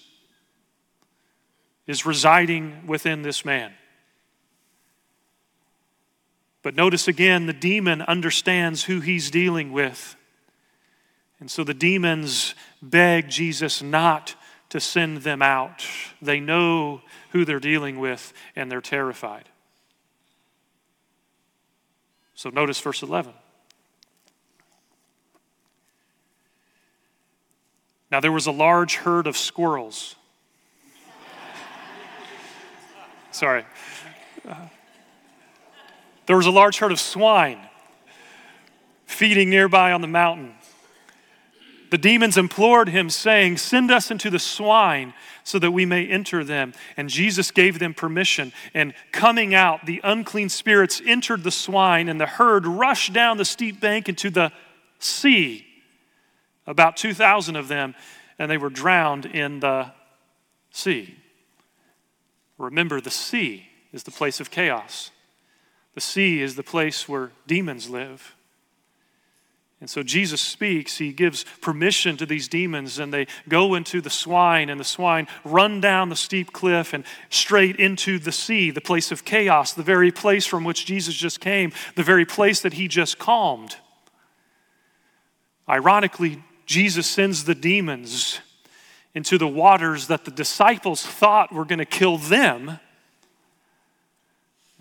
is 1.89 2.07
residing 2.07 2.87
within 2.87 3.23
this 3.23 3.45
man. 3.45 3.73
But 6.63 6.77
notice 6.77 7.09
again, 7.09 7.47
the 7.47 7.53
demon 7.53 8.03
understands 8.03 8.85
who 8.85 9.01
he's 9.01 9.31
dealing 9.31 9.73
with. 9.73 10.15
And 11.41 11.51
so 11.51 11.65
the 11.65 11.75
demons 11.75 12.55
beg 12.83 13.29
Jesus 13.29 13.83
not 13.83 14.37
to 14.71 14.81
send 14.81 15.19
them 15.19 15.43
out. 15.43 15.85
They 16.23 16.41
know 16.41 17.03
who 17.31 17.45
they're 17.45 17.61
dealing 17.61 17.99
with, 17.99 18.33
and 18.57 18.71
they're 18.71 18.81
terrified. 18.81 19.49
So 22.35 22.49
notice 22.51 22.81
verse 22.81 23.03
11. 23.03 23.33
Now 28.11 28.21
there 28.21 28.33
was 28.33 28.47
a 28.47 28.53
large 28.53 28.97
herd 28.97 29.27
of 29.27 29.37
squirrels. 29.37 30.17
Sorry. 33.31 33.65
There 36.27 36.37
was 36.37 36.47
a 36.47 36.51
large 36.51 36.79
herd 36.79 36.93
of 36.93 37.01
swine 37.01 37.61
feeding 39.05 39.51
nearby 39.51 39.93
on 39.93 40.01
the 40.01 40.09
mountain. 40.09 40.55
The 41.91 41.99
demons 41.99 42.37
implored 42.37 42.89
him, 42.89 43.11
saying, 43.11 43.59
Send 43.59 43.91
us 43.91 44.11
into 44.11 44.31
the 44.31 44.39
swine 44.39 45.13
so 45.43 45.59
that 45.59 45.73
we 45.73 45.85
may 45.85 46.07
enter 46.07 46.45
them. 46.45 46.73
And 46.97 47.09
Jesus 47.09 47.51
gave 47.51 47.79
them 47.81 47.95
permission. 47.95 48.53
And 48.73 48.95
coming 49.11 49.55
out, 49.55 49.87
the 49.87 50.01
unclean 50.05 50.49
spirits 50.49 51.03
entered 51.05 51.43
the 51.43 51.51
swine, 51.51 52.09
and 52.09 52.21
the 52.21 52.27
herd 52.27 52.67
rushed 52.67 53.13
down 53.13 53.37
the 53.37 53.45
steep 53.45 53.81
bank 53.81 54.09
into 54.09 54.31
the 54.31 54.53
sea. 55.01 55.67
About 56.67 56.97
2,000 56.97 57.57
of 57.57 57.67
them, 57.67 57.97
and 58.39 58.49
they 58.51 58.59
were 58.59 58.71
drowned 58.71 59.27
in 59.27 59.59
the 59.59 59.93
sea. 60.71 61.17
Remember, 62.57 63.01
the 63.01 63.11
sea 63.11 63.67
is 63.93 64.05
the 64.05 64.11
place 64.11 64.39
of 64.39 64.51
chaos, 64.51 65.11
the 65.95 66.01
sea 66.01 66.41
is 66.41 66.55
the 66.55 66.63
place 66.63 67.09
where 67.09 67.33
demons 67.47 67.91
live. 67.91 68.37
And 69.81 69.89
so 69.89 70.03
Jesus 70.03 70.43
speaks, 70.43 70.99
he 70.99 71.11
gives 71.11 71.45
permission 71.63 72.19
to 72.19 72.27
these 72.27 72.49
demons, 72.49 72.99
and 72.99 73.13
they 73.13 73.27
go 73.49 73.75
into 73.75 74.03
the 74.03 74.11
swine, 74.11 74.69
and 74.69 74.79
the 74.79 74.85
swine 74.85 75.27
run 75.43 75.81
down 75.81 76.11
the 76.11 76.17
steep 76.17 76.53
cliff 76.53 76.93
and 76.93 77.03
straight 77.31 77.77
into 77.77 78.19
the 78.19 78.33
sea, 78.33 78.71
the 78.71 78.83
place 78.83 79.11
of 79.11 79.25
chaos, 79.25 79.73
the 79.73 79.83
very 79.83 80.13
place 80.13 80.45
from 80.45 80.65
which 80.65 80.85
Jesus 80.85 81.15
just 81.15 81.41
came, 81.41 81.73
the 81.97 82.03
very 82.03 82.27
place 82.27 82.61
that 82.61 82.75
he 82.75 82.89
just 82.89 83.19
calmed. 83.19 83.77
Ironically, 85.67 86.43
Jesus 86.67 87.07
sends 87.07 87.45
the 87.45 87.55
demons 87.55 88.41
into 89.15 89.39
the 89.39 89.49
waters 89.49 90.09
that 90.09 90.27
the 90.27 90.31
disciples 90.31 91.05
thought 91.05 91.53
were 91.53 91.65
going 91.65 91.79
to 91.79 91.87
kill 91.87 92.19
them 92.19 92.79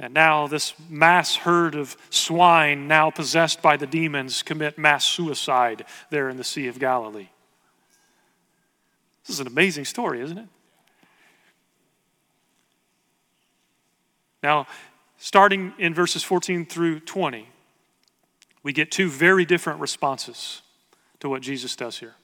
and 0.01 0.13
now, 0.13 0.47
this 0.47 0.73
mass 0.89 1.35
herd 1.35 1.75
of 1.75 1.97
swine, 2.09 2.87
now 2.87 3.11
possessed 3.11 3.61
by 3.61 3.75
the 3.75 3.85
demons, 3.85 4.41
commit 4.41 4.77
mass 4.77 5.03
suicide 5.05 5.85
there 6.09 6.29
in 6.29 6.37
the 6.37 6.43
Sea 6.45 6.67
of 6.67 6.79
Galilee. 6.79 7.27
This 9.25 9.35
is 9.35 9.39
an 9.41 9.47
amazing 9.47 9.83
story, 9.83 10.21
isn't 10.21 10.37
it? 10.37 10.47
Now, 14.41 14.67
starting 15.17 15.73
in 15.77 15.93
verses 15.93 16.23
14 16.23 16.65
through 16.65 17.01
20, 17.01 17.49
we 18.63 18.71
get 18.71 18.91
two 18.91 19.09
very 19.09 19.43
different 19.43 19.81
responses 19.81 20.61
to 21.19 21.27
what 21.27 21.41
Jesus 21.41 21.75
does 21.75 21.99
here. 21.99 22.15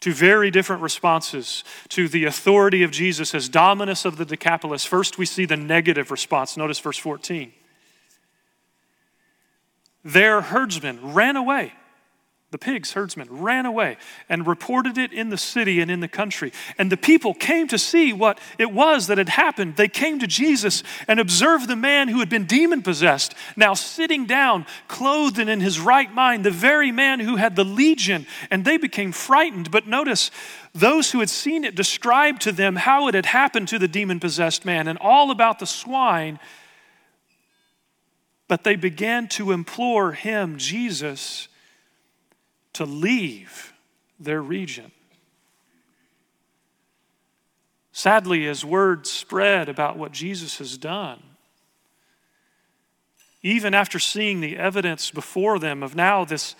Two 0.00 0.14
very 0.14 0.50
different 0.50 0.82
responses 0.82 1.62
to 1.90 2.08
the 2.08 2.24
authority 2.24 2.82
of 2.82 2.90
Jesus 2.90 3.34
as 3.34 3.48
dominus 3.48 4.06
of 4.06 4.16
the 4.16 4.24
Decapolis. 4.24 4.84
First, 4.84 5.18
we 5.18 5.26
see 5.26 5.44
the 5.44 5.58
negative 5.58 6.10
response. 6.10 6.56
Notice 6.56 6.78
verse 6.78 6.96
14. 6.96 7.52
Their 10.02 10.40
herdsmen 10.40 11.12
ran 11.12 11.36
away 11.36 11.74
the 12.50 12.58
pigs, 12.58 12.92
herdsmen, 12.94 13.28
ran 13.30 13.64
away 13.64 13.96
and 14.28 14.44
reported 14.44 14.98
it 14.98 15.12
in 15.12 15.30
the 15.30 15.38
city 15.38 15.80
and 15.80 15.88
in 15.88 16.00
the 16.00 16.08
country. 16.08 16.52
And 16.78 16.90
the 16.90 16.96
people 16.96 17.32
came 17.32 17.68
to 17.68 17.78
see 17.78 18.12
what 18.12 18.40
it 18.58 18.72
was 18.72 19.06
that 19.06 19.18
had 19.18 19.28
happened. 19.28 19.76
They 19.76 19.86
came 19.86 20.18
to 20.18 20.26
Jesus 20.26 20.82
and 21.06 21.20
observed 21.20 21.68
the 21.68 21.76
man 21.76 22.08
who 22.08 22.18
had 22.18 22.28
been 22.28 22.46
demon 22.46 22.82
possessed, 22.82 23.36
now 23.56 23.74
sitting 23.74 24.26
down, 24.26 24.66
clothed 24.88 25.38
and 25.38 25.48
in 25.48 25.60
his 25.60 25.78
right 25.78 26.12
mind, 26.12 26.44
the 26.44 26.50
very 26.50 26.90
man 26.90 27.20
who 27.20 27.36
had 27.36 27.54
the 27.54 27.64
legion. 27.64 28.26
And 28.50 28.64
they 28.64 28.78
became 28.78 29.12
frightened. 29.12 29.70
But 29.70 29.86
notice, 29.86 30.32
those 30.74 31.12
who 31.12 31.20
had 31.20 31.30
seen 31.30 31.62
it 31.62 31.76
described 31.76 32.42
to 32.42 32.52
them 32.52 32.74
how 32.74 33.06
it 33.06 33.14
had 33.14 33.26
happened 33.26 33.68
to 33.68 33.78
the 33.78 33.86
demon 33.86 34.18
possessed 34.18 34.64
man 34.64 34.88
and 34.88 34.98
all 34.98 35.30
about 35.30 35.60
the 35.60 35.66
swine. 35.66 36.40
But 38.48 38.64
they 38.64 38.74
began 38.74 39.28
to 39.28 39.52
implore 39.52 40.10
him, 40.10 40.58
Jesus 40.58 41.46
to 42.74 42.84
leave 42.84 43.72
their 44.18 44.42
region. 44.42 44.92
Sadly, 47.92 48.46
as 48.46 48.64
word 48.64 49.06
spread 49.06 49.68
about 49.68 49.98
what 49.98 50.12
Jesus 50.12 50.58
has 50.58 50.78
done, 50.78 51.22
even 53.42 53.74
after 53.74 53.98
seeing 53.98 54.40
the 54.40 54.56
evidence 54.56 55.10
before 55.10 55.58
them 55.58 55.82
of 55.82 55.94
now 55.94 56.24
this 56.24 56.54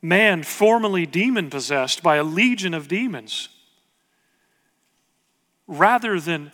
man 0.00 0.42
formerly 0.42 1.06
demon 1.06 1.50
possessed 1.50 2.02
by 2.02 2.16
a 2.16 2.24
legion 2.24 2.74
of 2.74 2.88
demons, 2.88 3.48
rather 5.66 6.18
than 6.18 6.50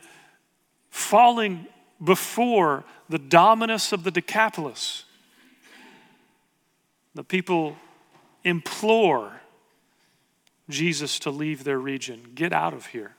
falling 0.90 1.66
before 2.02 2.84
the 3.08 3.18
dominus 3.18 3.92
of 3.92 4.04
the 4.04 4.11
Decapolis, 4.11 5.04
the 7.14 7.24
people 7.24 7.76
implore 8.48 9.40
Jesus 10.68 11.18
to 11.20 11.30
leave 11.30 11.64
their 11.64 11.78
region. 11.78 12.32
Get 12.34 12.52
out 12.52 12.74
of 12.74 12.87
here. 12.87 13.12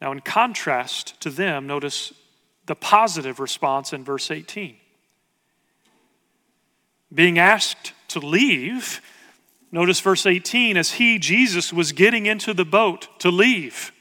Now, 0.00 0.12
in 0.12 0.20
contrast 0.20 1.20
to 1.20 1.30
them, 1.30 1.66
notice 1.66 2.12
the 2.66 2.74
positive 2.74 3.38
response 3.38 3.92
in 3.92 4.04
verse 4.04 4.30
18. 4.30 4.76
Being 7.14 7.38
asked 7.38 7.92
to 8.08 8.18
leave, 8.18 9.00
notice 9.70 10.00
verse 10.00 10.26
18, 10.26 10.76
as 10.76 10.92
he, 10.92 11.18
Jesus, 11.18 11.72
was 11.72 11.92
getting 11.92 12.26
into 12.26 12.54
the 12.54 12.64
boat 12.64 13.08
to 13.20 13.30
leave, 13.30 13.92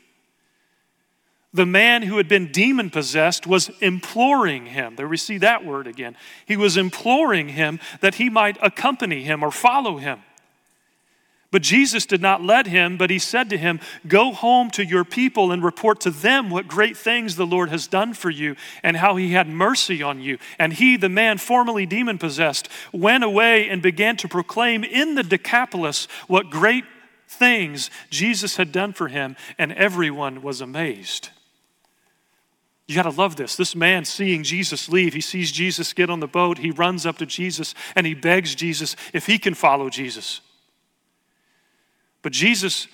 the 1.54 1.66
man 1.66 2.04
who 2.04 2.18
had 2.18 2.30
been 2.30 2.52
demon 2.52 2.90
possessed 2.90 3.46
was 3.46 3.70
imploring 3.82 4.68
him. 4.68 4.96
There 4.96 5.08
we 5.08 5.18
see 5.18 5.38
that 5.40 5.66
word 5.66 5.86
again. 5.86 6.16
He 6.46 6.56
was 6.56 6.78
imploring 6.78 7.50
him 7.50 7.80
that 8.00 8.16
he 8.16 8.30
might 8.30 8.58
accompany 8.62 9.24
him 9.24 9.44
or 9.44 9.52
follow 9.52 9.98
him. 9.98 10.22
But 11.52 11.62
Jesus 11.62 12.06
did 12.06 12.22
not 12.22 12.42
let 12.42 12.66
him, 12.66 12.96
but 12.96 13.10
he 13.10 13.20
said 13.20 13.50
to 13.50 13.58
him, 13.58 13.82
Go 14.08 14.32
home 14.32 14.72
to 14.72 14.86
your 14.86 15.04
people 15.04 15.52
and 15.52 15.62
report 15.62 16.00
to 16.02 16.10
them 16.10 16.50
what 16.50 16.70
great 16.70 16.96
things 16.96 17.36
the 17.36 17.46
Lord 17.46 17.68
has 17.68 17.88
done 17.88 18.14
for 18.14 18.30
you 18.30 18.56
and 18.82 18.96
how 18.96 19.18
he 19.18 19.34
had 19.34 19.50
mercy 19.50 20.02
on 20.02 20.22
you. 20.22 20.38
And 20.58 20.72
he, 20.72 20.96
the 20.96 21.10
man 21.10 21.38
formerly 21.38 21.86
demon 21.86 22.18
possessed, 22.18 22.70
went 22.94 23.26
away 23.26 23.68
and 23.68 23.82
began 23.82 24.16
to 24.18 24.30
proclaim 24.30 24.86
in 24.86 25.16
the 25.16 25.24
Decapolis 25.24 26.08
what 26.28 26.50
great 26.50 26.86
things 27.28 27.90
Jesus 28.10 28.56
had 28.56 28.72
done 28.72 28.94
for 28.94 29.10
him, 29.10 29.36
and 29.58 29.74
everyone 29.74 30.42
was 30.42 30.62
amazed. 30.62 31.30
You 32.91 32.97
got 32.97 33.10
to 33.10 33.17
love 33.17 33.38
this. 33.38 33.56
This 33.56 33.73
man 33.73 34.04
seeing 34.04 34.43
Jesus 34.43 34.89
leave, 34.89 35.13
he 35.13 35.21
sees 35.21 35.49
Jesus 35.49 35.93
get 35.93 36.10
on 36.10 36.19
the 36.19 36.27
boat, 36.27 36.58
he 36.58 36.71
runs 36.71 37.06
up 37.06 37.17
to 37.19 37.25
Jesus 37.25 37.73
and 37.95 38.06
he 38.06 38.13
begs 38.13 38.54
Jesus 38.54 38.97
if 39.13 39.27
he 39.27 39.39
can 39.39 39.54
follow 39.54 39.89
Jesus. 39.89 40.41
But 42.21 42.34
Jesus 42.34 42.89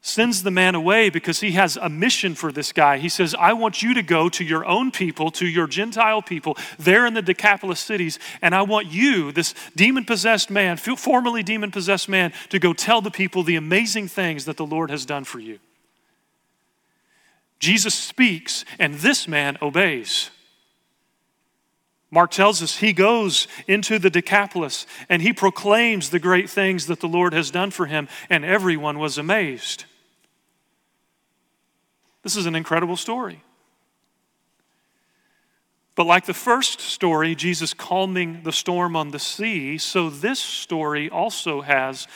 sends 0.00 0.42
the 0.42 0.50
man 0.50 0.74
away 0.74 1.08
because 1.08 1.38
he 1.38 1.52
has 1.52 1.76
a 1.76 1.88
mission 1.88 2.34
for 2.34 2.50
this 2.50 2.72
guy. 2.72 2.98
He 2.98 3.08
says, 3.08 3.32
I 3.38 3.52
want 3.52 3.80
you 3.80 3.94
to 3.94 4.02
go 4.02 4.28
to 4.30 4.42
your 4.42 4.66
own 4.66 4.90
people, 4.90 5.30
to 5.30 5.46
your 5.46 5.68
Gentile 5.68 6.20
people, 6.20 6.58
there 6.76 7.06
in 7.06 7.14
the 7.14 7.22
Decapolis 7.22 7.78
cities, 7.78 8.18
and 8.42 8.56
I 8.56 8.62
want 8.62 8.88
you, 8.88 9.30
this 9.30 9.54
demon 9.76 10.04
possessed 10.04 10.50
man, 10.50 10.78
formerly 10.78 11.44
demon 11.44 11.70
possessed 11.70 12.08
man, 12.08 12.32
to 12.48 12.58
go 12.58 12.72
tell 12.72 13.00
the 13.00 13.12
people 13.12 13.44
the 13.44 13.54
amazing 13.54 14.08
things 14.08 14.46
that 14.46 14.56
the 14.56 14.66
Lord 14.66 14.90
has 14.90 15.06
done 15.06 15.22
for 15.22 15.38
you. 15.38 15.60
Jesus 17.62 17.94
speaks, 17.94 18.64
and 18.80 18.94
this 18.94 19.28
man 19.28 19.56
obeys. 19.62 20.30
Mark 22.10 22.32
tells 22.32 22.60
us 22.60 22.78
he 22.78 22.92
goes 22.92 23.46
into 23.68 24.00
the 24.00 24.10
Decapolis 24.10 24.84
and 25.08 25.22
he 25.22 25.32
proclaims 25.32 26.10
the 26.10 26.18
great 26.18 26.50
things 26.50 26.88
that 26.88 26.98
the 26.98 27.06
Lord 27.06 27.32
has 27.32 27.52
done 27.52 27.70
for 27.70 27.86
him, 27.86 28.08
and 28.28 28.44
everyone 28.44 28.98
was 28.98 29.16
amazed. 29.16 29.84
This 32.24 32.34
is 32.34 32.46
an 32.46 32.56
incredible 32.56 32.96
story. 32.96 33.44
But 35.94 36.06
like 36.06 36.26
the 36.26 36.34
first 36.34 36.80
story, 36.80 37.36
Jesus 37.36 37.74
calming 37.74 38.42
the 38.42 38.50
storm 38.50 38.96
on 38.96 39.12
the 39.12 39.20
sea, 39.20 39.78
so 39.78 40.10
this 40.10 40.40
story 40.40 41.08
also 41.08 41.60
has 41.60 42.08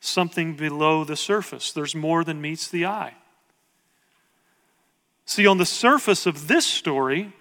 something 0.00 0.54
below 0.56 1.04
the 1.04 1.16
surface. 1.16 1.70
There's 1.70 1.94
more 1.94 2.24
than 2.24 2.40
meets 2.40 2.66
the 2.68 2.86
eye. 2.86 3.12
See, 5.26 5.46
on 5.46 5.58
the 5.58 5.66
surface 5.66 6.24
of 6.24 6.46
this 6.46 6.64
story, 6.64 7.32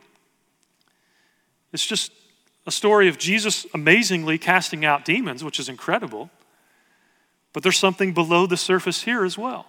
it's 1.71 1.85
just 1.85 2.11
a 2.65 2.71
story 2.71 3.07
of 3.07 3.17
Jesus 3.17 3.65
amazingly 3.73 4.39
casting 4.39 4.83
out 4.83 5.05
demons, 5.05 5.43
which 5.43 5.59
is 5.59 5.69
incredible. 5.69 6.31
But 7.53 7.63
there's 7.63 7.77
something 7.77 8.13
below 8.13 8.47
the 8.47 8.57
surface 8.57 9.03
here 9.03 9.23
as 9.23 9.37
well. 9.37 9.67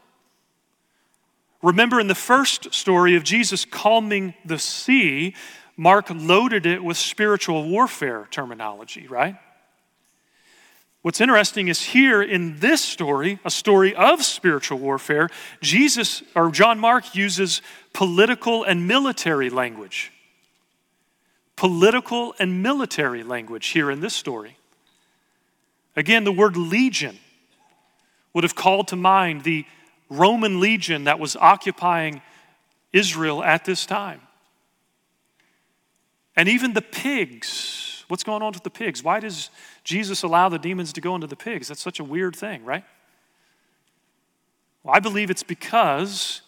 Remember, 1.62 2.00
in 2.00 2.06
the 2.08 2.14
first 2.14 2.72
story 2.74 3.16
of 3.16 3.22
Jesus 3.22 3.64
calming 3.64 4.34
the 4.44 4.58
sea, 4.58 5.34
Mark 5.76 6.06
loaded 6.10 6.64
it 6.64 6.82
with 6.82 6.96
spiritual 6.96 7.68
warfare 7.68 8.28
terminology, 8.30 9.06
right? 9.08 9.36
What's 11.06 11.20
interesting 11.20 11.68
is 11.68 11.80
here 11.80 12.20
in 12.20 12.58
this 12.58 12.84
story, 12.84 13.38
a 13.44 13.50
story 13.50 13.94
of 13.94 14.24
spiritual 14.24 14.80
warfare, 14.80 15.28
Jesus 15.62 16.24
or 16.34 16.50
John 16.50 16.80
Mark 16.80 17.14
uses 17.14 17.62
political 17.92 18.64
and 18.64 18.88
military 18.88 19.48
language 19.48 20.10
political 21.54 22.34
and 22.40 22.60
military 22.60 23.22
language 23.22 23.68
here 23.68 23.88
in 23.88 24.00
this 24.00 24.14
story. 24.14 24.56
Again, 25.94 26.24
the 26.24 26.32
word 26.32 26.56
legion 26.56 27.16
would 28.34 28.42
have 28.42 28.56
called 28.56 28.88
to 28.88 28.96
mind 28.96 29.44
the 29.44 29.64
Roman 30.10 30.58
legion 30.58 31.04
that 31.04 31.20
was 31.20 31.36
occupying 31.36 32.20
Israel 32.92 33.44
at 33.44 33.64
this 33.64 33.86
time. 33.86 34.22
And 36.34 36.48
even 36.48 36.72
the 36.72 36.82
pigs. 36.82 37.95
What's 38.08 38.22
going 38.22 38.42
on 38.42 38.52
with 38.52 38.62
the 38.62 38.70
pigs? 38.70 39.02
Why 39.02 39.20
does 39.20 39.50
Jesus 39.84 40.22
allow 40.22 40.48
the 40.48 40.58
demons 40.58 40.92
to 40.94 41.00
go 41.00 41.14
into 41.14 41.26
the 41.26 41.36
pigs? 41.36 41.68
That's 41.68 41.82
such 41.82 41.98
a 41.98 42.04
weird 42.04 42.36
thing, 42.36 42.64
right? 42.64 42.84
Well, 44.82 44.94
I 44.94 45.00
believe 45.00 45.30
it's 45.30 45.42
because 45.42 46.42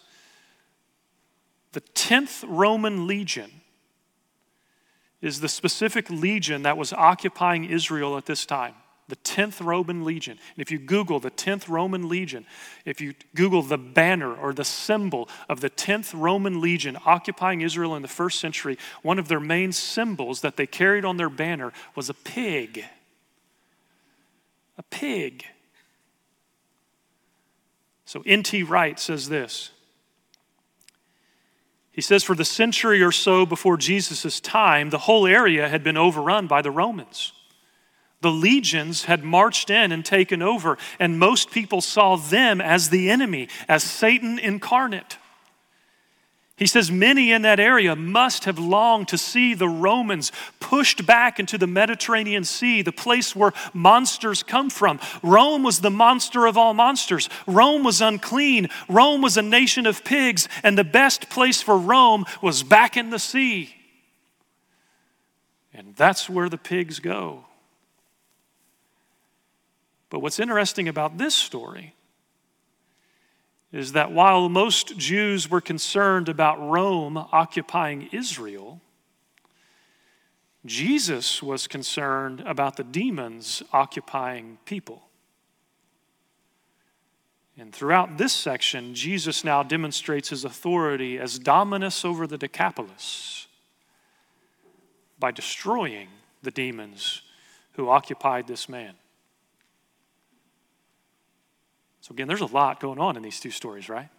the 1.73 1.81
10th 1.81 2.45
Roman 2.47 3.07
legion 3.07 3.51
is 5.21 5.41
the 5.41 5.49
specific 5.49 6.09
legion 6.09 6.63
that 6.63 6.77
was 6.77 6.93
occupying 6.93 7.65
Israel 7.65 8.17
at 8.17 8.25
this 8.25 8.45
time. 8.45 8.75
The 9.09 9.17
10th 9.17 9.63
Roman 9.63 10.05
legion. 10.05 10.39
And 10.55 10.61
if 10.61 10.71
you 10.71 10.79
Google 10.79 11.19
the 11.19 11.31
10th 11.31 11.67
Roman 11.67 12.07
legion, 12.07 12.45
if 12.85 13.01
you 13.01 13.13
Google 13.35 13.61
the 13.61 13.77
banner 13.77 14.33
or 14.33 14.53
the 14.53 14.63
symbol 14.63 15.27
of 15.49 15.59
the 15.59 15.69
10th 15.69 16.17
Roman 16.17 16.61
legion 16.61 16.97
occupying 17.05 17.61
Israel 17.61 17.95
in 17.95 18.01
the 18.01 18.07
first 18.07 18.39
century, 18.39 18.77
one 19.01 19.19
of 19.19 19.27
their 19.27 19.41
main 19.41 19.71
symbols 19.73 20.41
that 20.41 20.55
they 20.55 20.65
carried 20.65 21.03
on 21.03 21.17
their 21.17 21.29
banner 21.29 21.73
was 21.95 22.09
a 22.09 22.13
pig. 22.13 22.85
A 24.77 24.83
pig. 24.83 25.43
So 28.05 28.23
N.T. 28.25 28.63
Wright 28.63 28.99
says 28.99 29.27
this 29.27 29.71
he 31.99 32.01
says, 32.01 32.23
for 32.23 32.33
the 32.33 32.45
century 32.45 33.03
or 33.03 33.11
so 33.11 33.45
before 33.45 33.75
Jesus' 33.75 34.39
time, 34.39 34.89
the 34.89 34.99
whole 34.99 35.27
area 35.27 35.67
had 35.67 35.83
been 35.83 35.97
overrun 35.97 36.47
by 36.47 36.61
the 36.61 36.71
Romans. 36.71 37.33
The 38.21 38.31
legions 38.31 39.05
had 39.05 39.23
marched 39.23 39.69
in 39.69 39.91
and 39.91 40.03
taken 40.03 40.41
over, 40.41 40.77
and 40.99 41.19
most 41.19 41.51
people 41.51 41.81
saw 41.81 42.17
them 42.17 42.59
as 42.59 42.89
the 42.89 43.09
enemy, 43.09 43.47
as 43.67 43.83
Satan 43.83 44.37
incarnate. 44.39 45.17
He 46.57 46.67
says 46.67 46.91
many 46.91 47.31
in 47.31 47.43
that 47.43 47.61
area 47.61 47.95
must 47.95 48.43
have 48.43 48.59
longed 48.59 49.07
to 49.07 49.17
see 49.17 49.53
the 49.53 49.69
Romans 49.69 50.33
pushed 50.59 51.05
back 51.05 51.39
into 51.39 51.57
the 51.57 51.65
Mediterranean 51.65 52.43
Sea, 52.43 52.81
the 52.81 52.91
place 52.91 53.33
where 53.33 53.53
monsters 53.73 54.43
come 54.43 54.69
from. 54.69 54.99
Rome 55.23 55.63
was 55.63 55.79
the 55.79 55.89
monster 55.89 56.45
of 56.45 56.57
all 56.57 56.73
monsters. 56.73 57.29
Rome 57.47 57.85
was 57.85 58.01
unclean. 58.01 58.67
Rome 58.89 59.21
was 59.21 59.37
a 59.37 59.41
nation 59.41 59.87
of 59.87 60.03
pigs, 60.03 60.49
and 60.61 60.77
the 60.77 60.83
best 60.83 61.29
place 61.29 61.61
for 61.61 61.77
Rome 61.77 62.25
was 62.41 62.61
back 62.61 62.97
in 62.97 63.09
the 63.09 63.19
sea. 63.19 63.73
And 65.73 65.95
that's 65.95 66.29
where 66.29 66.49
the 66.49 66.57
pigs 66.57 66.99
go. 66.99 67.45
But 70.09 70.19
what's 70.19 70.39
interesting 70.39 70.87
about 70.87 71.17
this 71.17 71.35
story 71.35 71.95
is 73.71 73.91
that 73.91 74.11
while 74.11 74.49
most 74.49 74.97
Jews 74.97 75.49
were 75.49 75.61
concerned 75.61 76.27
about 76.27 76.59
Rome 76.59 77.17
occupying 77.17 78.09
Israel, 78.11 78.81
Jesus 80.65 81.41
was 81.43 81.67
concerned 81.67 82.41
about 82.41 82.75
the 82.75 82.83
demons 82.83 83.61
occupying 83.71 84.57
people. 84.65 85.03
And 87.57 87.73
throughout 87.73 88.17
this 88.17 88.33
section, 88.33 88.95
Jesus 88.95 89.43
now 89.43 89.63
demonstrates 89.63 90.29
his 90.29 90.45
authority 90.45 91.19
as 91.19 91.37
dominus 91.37 92.03
over 92.03 92.25
the 92.25 92.37
Decapolis 92.37 93.47
by 95.19 95.31
destroying 95.31 96.07
the 96.41 96.51
demons 96.51 97.21
who 97.73 97.89
occupied 97.89 98.47
this 98.47 98.69
man. 98.69 98.95
So, 102.01 102.13
again, 102.13 102.27
there's 102.27 102.41
a 102.41 102.45
lot 102.45 102.79
going 102.79 102.99
on 102.99 103.17
in 103.17 103.23
these 103.23 103.39
two 103.39 103.51
stories, 103.51 103.89
right? 103.89 104.09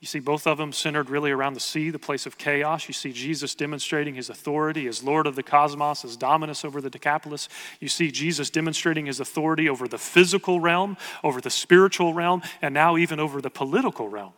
You 0.00 0.06
see 0.06 0.20
both 0.20 0.46
of 0.46 0.58
them 0.58 0.72
centered 0.72 1.10
really 1.10 1.32
around 1.32 1.54
the 1.54 1.60
sea, 1.60 1.90
the 1.90 1.98
place 1.98 2.24
of 2.24 2.38
chaos. 2.38 2.86
You 2.86 2.94
see 2.94 3.12
Jesus 3.12 3.56
demonstrating 3.56 4.14
his 4.14 4.30
authority 4.30 4.86
as 4.86 5.02
Lord 5.02 5.26
of 5.26 5.34
the 5.34 5.42
cosmos, 5.42 6.04
as 6.04 6.16
dominus 6.16 6.64
over 6.64 6.80
the 6.80 6.90
Decapolis. 6.90 7.48
You 7.80 7.88
see 7.88 8.12
Jesus 8.12 8.48
demonstrating 8.48 9.06
his 9.06 9.18
authority 9.18 9.68
over 9.68 9.88
the 9.88 9.98
physical 9.98 10.60
realm, 10.60 10.96
over 11.24 11.40
the 11.40 11.50
spiritual 11.50 12.14
realm, 12.14 12.42
and 12.62 12.72
now 12.72 12.96
even 12.96 13.18
over 13.18 13.40
the 13.40 13.50
political 13.50 14.08
realm. 14.08 14.34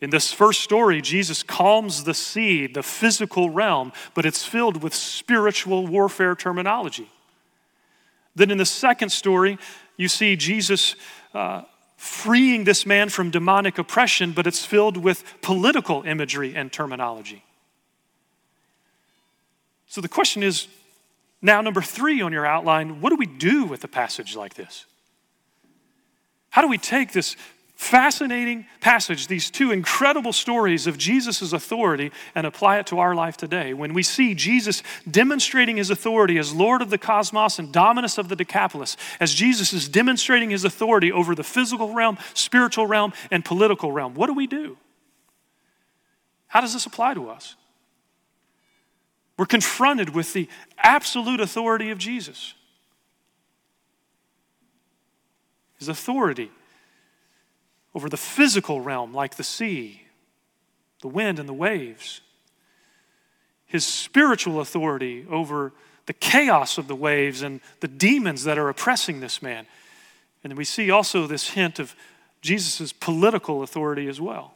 In 0.00 0.10
this 0.10 0.32
first 0.32 0.62
story, 0.62 1.00
Jesus 1.00 1.44
calms 1.44 2.02
the 2.02 2.14
sea, 2.14 2.66
the 2.66 2.82
physical 2.82 3.50
realm, 3.50 3.92
but 4.14 4.26
it's 4.26 4.44
filled 4.44 4.82
with 4.82 4.92
spiritual 4.92 5.86
warfare 5.86 6.34
terminology. 6.34 7.08
Then 8.34 8.50
in 8.50 8.58
the 8.58 8.66
second 8.66 9.10
story, 9.10 9.58
you 9.96 10.08
see 10.08 10.36
Jesus 10.36 10.94
uh, 11.34 11.62
freeing 11.96 12.64
this 12.64 12.84
man 12.84 13.08
from 13.08 13.30
demonic 13.30 13.78
oppression, 13.78 14.32
but 14.32 14.46
it's 14.46 14.64
filled 14.64 14.96
with 14.96 15.24
political 15.40 16.02
imagery 16.02 16.54
and 16.54 16.72
terminology. 16.72 17.44
So 19.86 20.00
the 20.00 20.08
question 20.08 20.42
is 20.42 20.68
now, 21.44 21.60
number 21.60 21.82
three 21.82 22.22
on 22.22 22.32
your 22.32 22.46
outline 22.46 23.00
what 23.00 23.10
do 23.10 23.16
we 23.16 23.26
do 23.26 23.64
with 23.64 23.82
a 23.82 23.88
passage 23.88 24.36
like 24.36 24.54
this? 24.54 24.86
How 26.50 26.62
do 26.62 26.68
we 26.68 26.78
take 26.78 27.12
this 27.12 27.36
fascinating 27.82 28.64
passage, 28.80 29.26
these 29.26 29.50
two 29.50 29.72
incredible 29.72 30.32
stories 30.32 30.86
of 30.86 30.96
Jesus' 30.96 31.52
authority, 31.52 32.12
and 32.34 32.46
apply 32.46 32.78
it 32.78 32.86
to 32.86 33.00
our 33.00 33.12
life 33.12 33.36
today. 33.36 33.74
When 33.74 33.92
we 33.92 34.04
see 34.04 34.34
Jesus 34.34 34.84
demonstrating 35.10 35.78
his 35.78 35.90
authority 35.90 36.38
as 36.38 36.54
Lord 36.54 36.80
of 36.80 36.90
the 36.90 36.96
cosmos 36.96 37.58
and 37.58 37.72
Dominus 37.72 38.18
of 38.18 38.28
the 38.28 38.36
Decapolis, 38.36 38.96
as 39.18 39.34
Jesus 39.34 39.72
is 39.72 39.88
demonstrating 39.88 40.50
his 40.50 40.64
authority 40.64 41.10
over 41.10 41.34
the 41.34 41.42
physical 41.42 41.92
realm, 41.92 42.18
spiritual 42.34 42.86
realm, 42.86 43.12
and 43.32 43.44
political 43.44 43.90
realm, 43.90 44.14
what 44.14 44.28
do 44.28 44.34
we 44.34 44.46
do? 44.46 44.78
How 46.46 46.60
does 46.60 46.72
this 46.72 46.86
apply 46.86 47.14
to 47.14 47.30
us? 47.30 47.56
We're 49.36 49.46
confronted 49.46 50.10
with 50.10 50.32
the 50.34 50.48
absolute 50.78 51.40
authority 51.40 51.90
of 51.90 51.98
Jesus. 51.98 52.54
His 55.78 55.88
authority 55.88 56.52
over 57.94 58.08
the 58.08 58.16
physical 58.16 58.80
realm, 58.80 59.12
like 59.12 59.36
the 59.36 59.44
sea, 59.44 60.02
the 61.00 61.08
wind, 61.08 61.38
and 61.38 61.48
the 61.48 61.54
waves. 61.54 62.20
His 63.66 63.84
spiritual 63.84 64.60
authority 64.60 65.26
over 65.30 65.72
the 66.06 66.12
chaos 66.12 66.78
of 66.78 66.88
the 66.88 66.96
waves 66.96 67.42
and 67.42 67.60
the 67.80 67.88
demons 67.88 68.44
that 68.44 68.58
are 68.58 68.68
oppressing 68.68 69.20
this 69.20 69.40
man. 69.40 69.66
And 70.42 70.56
we 70.56 70.64
see 70.64 70.90
also 70.90 71.26
this 71.26 71.50
hint 71.50 71.78
of 71.78 71.94
Jesus' 72.40 72.92
political 72.92 73.62
authority 73.62 74.08
as 74.08 74.20
well. 74.20 74.54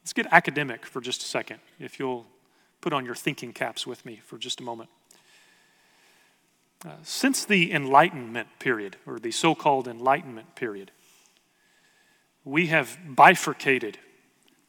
Let's 0.00 0.14
get 0.14 0.26
academic 0.32 0.86
for 0.86 1.02
just 1.02 1.22
a 1.22 1.26
second, 1.26 1.60
if 1.78 1.98
you'll 1.98 2.26
put 2.80 2.94
on 2.94 3.04
your 3.04 3.14
thinking 3.14 3.52
caps 3.52 3.86
with 3.86 4.06
me 4.06 4.20
for 4.24 4.38
just 4.38 4.60
a 4.60 4.62
moment. 4.62 4.88
Uh, 6.86 6.90
since 7.02 7.44
the 7.44 7.72
Enlightenment 7.72 8.48
period, 8.60 8.96
or 9.04 9.18
the 9.18 9.32
so 9.32 9.54
called 9.54 9.88
Enlightenment 9.88 10.54
period, 10.54 10.92
we 12.44 12.68
have 12.68 12.96
bifurcated 13.04 13.98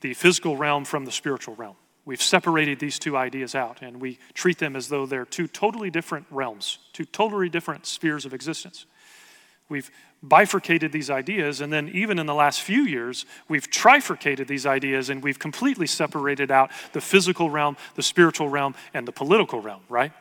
the 0.02 0.14
physical 0.16 0.58
realm 0.58 0.86
from 0.86 1.06
the 1.06 1.12
spiritual 1.12 1.56
realm. 1.56 1.76
We've 2.06 2.22
separated 2.22 2.80
these 2.80 2.98
two 2.98 3.16
ideas 3.16 3.54
out 3.54 3.84
and 3.84 4.02
we 4.02 4.18
treat 4.34 4.58
them 4.58 4.76
as 4.76 4.88
though 4.88 5.06
they're 5.06 5.26
two 5.26 5.48
totally 5.48 5.92
different 5.92 6.26
realms, 6.32 6.80
two 6.94 7.06
totally 7.06 7.50
different 7.50 7.86
spheres 7.86 8.26
of 8.26 8.34
existence. 8.34 8.88
We've 9.70 9.92
bifurcated 10.24 10.92
these 10.92 11.12
ideas, 11.12 11.62
and 11.62 11.72
then 11.72 11.90
even 11.90 12.18
in 12.18 12.26
the 12.26 12.34
last 12.34 12.62
few 12.62 12.82
years, 12.82 13.28
we've 13.48 13.70
trifurcated 13.70 14.48
these 14.48 14.66
ideas 14.66 15.12
and 15.12 15.24
we've 15.24 15.38
completely 15.38 15.86
separated 15.86 16.50
out 16.50 16.72
the 16.94 17.02
physical 17.02 17.52
realm, 17.52 17.78
the 17.94 18.02
spiritual 18.02 18.50
realm, 18.50 18.74
and 18.96 19.08
the 19.08 19.12
political 19.12 19.62
realm, 19.62 19.82
right? 19.88 20.12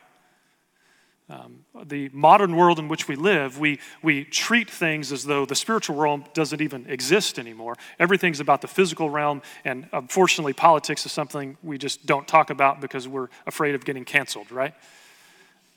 Um, 1.30 1.66
the 1.84 2.08
modern 2.14 2.56
world 2.56 2.78
in 2.78 2.88
which 2.88 3.06
we 3.06 3.14
live, 3.14 3.58
we, 3.58 3.80
we 4.02 4.24
treat 4.24 4.70
things 4.70 5.12
as 5.12 5.24
though 5.24 5.44
the 5.44 5.54
spiritual 5.54 5.96
realm 5.96 6.24
doesn't 6.32 6.62
even 6.62 6.86
exist 6.88 7.38
anymore. 7.38 7.76
Everything's 7.98 8.40
about 8.40 8.62
the 8.62 8.68
physical 8.68 9.10
realm, 9.10 9.42
and 9.62 9.88
unfortunately, 9.92 10.54
politics 10.54 11.04
is 11.04 11.12
something 11.12 11.58
we 11.62 11.76
just 11.76 12.06
don't 12.06 12.26
talk 12.26 12.48
about 12.48 12.80
because 12.80 13.06
we're 13.06 13.28
afraid 13.46 13.74
of 13.74 13.84
getting 13.84 14.06
canceled, 14.06 14.50
right? 14.50 14.74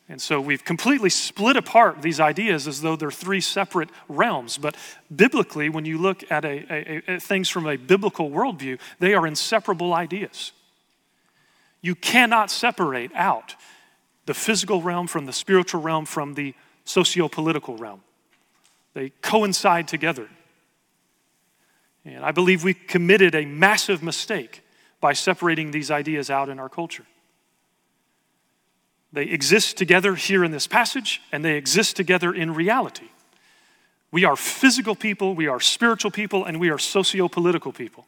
And 0.08 0.22
so 0.22 0.40
we've 0.40 0.64
completely 0.64 1.10
split 1.10 1.58
apart 1.58 2.02
these 2.02 2.22
ideas 2.22 2.66
as 2.66 2.82
though 2.82 2.96
they're 2.96 3.12
three 3.12 3.42
separate 3.42 3.90
realms. 4.08 4.58
But 4.58 4.76
biblically, 5.14 5.68
when 5.68 5.84
you 5.84 5.98
look 5.98 6.30
at 6.32 6.46
a, 6.46 6.66
a, 6.70 7.16
a, 7.16 7.20
things 7.20 7.50
from 7.50 7.68
a 7.68 7.76
biblical 7.76 8.30
worldview, 8.30 8.80
they 9.00 9.14
are 9.14 9.28
inseparable 9.28 9.94
ideas. 9.94 10.54
You 11.82 11.96
cannot 11.96 12.52
separate 12.52 13.12
out 13.16 13.56
the 14.26 14.34
physical 14.34 14.82
realm 14.82 15.08
from 15.08 15.26
the 15.26 15.34
spiritual 15.34 15.82
realm 15.82 16.06
from 16.06 16.34
the 16.34 16.54
socio 16.86 17.28
political 17.28 17.78
realm. 17.78 18.02
They 18.94 19.12
coincide 19.22 19.88
together. 19.88 20.30
And 22.06 22.26
I 22.26 22.32
believe 22.32 22.64
we 22.64 22.74
committed 22.74 23.36
a 23.36 23.46
massive 23.46 24.02
mistake 24.02 24.64
by 25.00 25.14
separating 25.14 25.72
these 25.72 25.92
ideas 25.92 26.30
out 26.30 26.50
in 26.50 26.60
our 26.60 26.70
culture. 26.70 27.06
They 29.14 29.24
exist 29.24 29.78
together 29.78 30.16
here 30.16 30.44
in 30.44 30.52
this 30.52 30.68
passage, 30.68 31.22
and 31.32 31.44
they 31.44 31.58
exist 31.58 31.96
together 31.96 32.34
in 32.34 32.54
reality. 32.54 33.10
We 34.12 34.26
are 34.26 34.36
physical 34.36 34.96
people, 34.96 35.36
we 35.36 35.48
are 35.48 35.60
spiritual 35.60 36.12
people, 36.12 36.46
and 36.46 36.60
we 36.60 36.70
are 36.70 36.78
socio 36.78 37.28
political 37.28 37.72
people. 37.72 38.06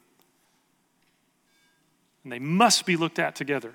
And 2.22 2.32
they 2.32 2.38
must 2.38 2.86
be 2.86 2.96
looked 2.96 3.18
at 3.18 3.34
together. 3.34 3.72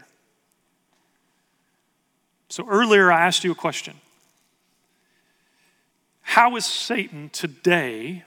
So 2.50 2.68
earlier 2.68 3.12
I 3.12 3.28
asked 3.28 3.44
you 3.44 3.52
a 3.52 3.56
question 3.56 3.96
How 6.22 6.56
is 6.56 6.66
Satan 6.66 7.30
today 7.30 8.24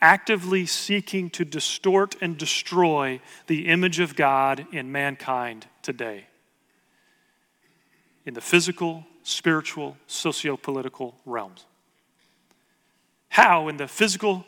actively 0.00 0.66
seeking 0.66 1.30
to 1.30 1.44
distort 1.44 2.16
and 2.20 2.38
destroy 2.38 3.20
the 3.46 3.68
image 3.68 4.00
of 4.00 4.16
God 4.16 4.66
in 4.72 4.90
mankind 4.92 5.66
today? 5.82 6.26
In 8.24 8.34
the 8.34 8.40
physical, 8.40 9.04
spiritual, 9.24 9.96
socio 10.06 10.56
political 10.56 11.16
realms. 11.26 11.66
How, 13.28 13.68
in 13.68 13.76
the 13.76 13.88
physical, 13.88 14.44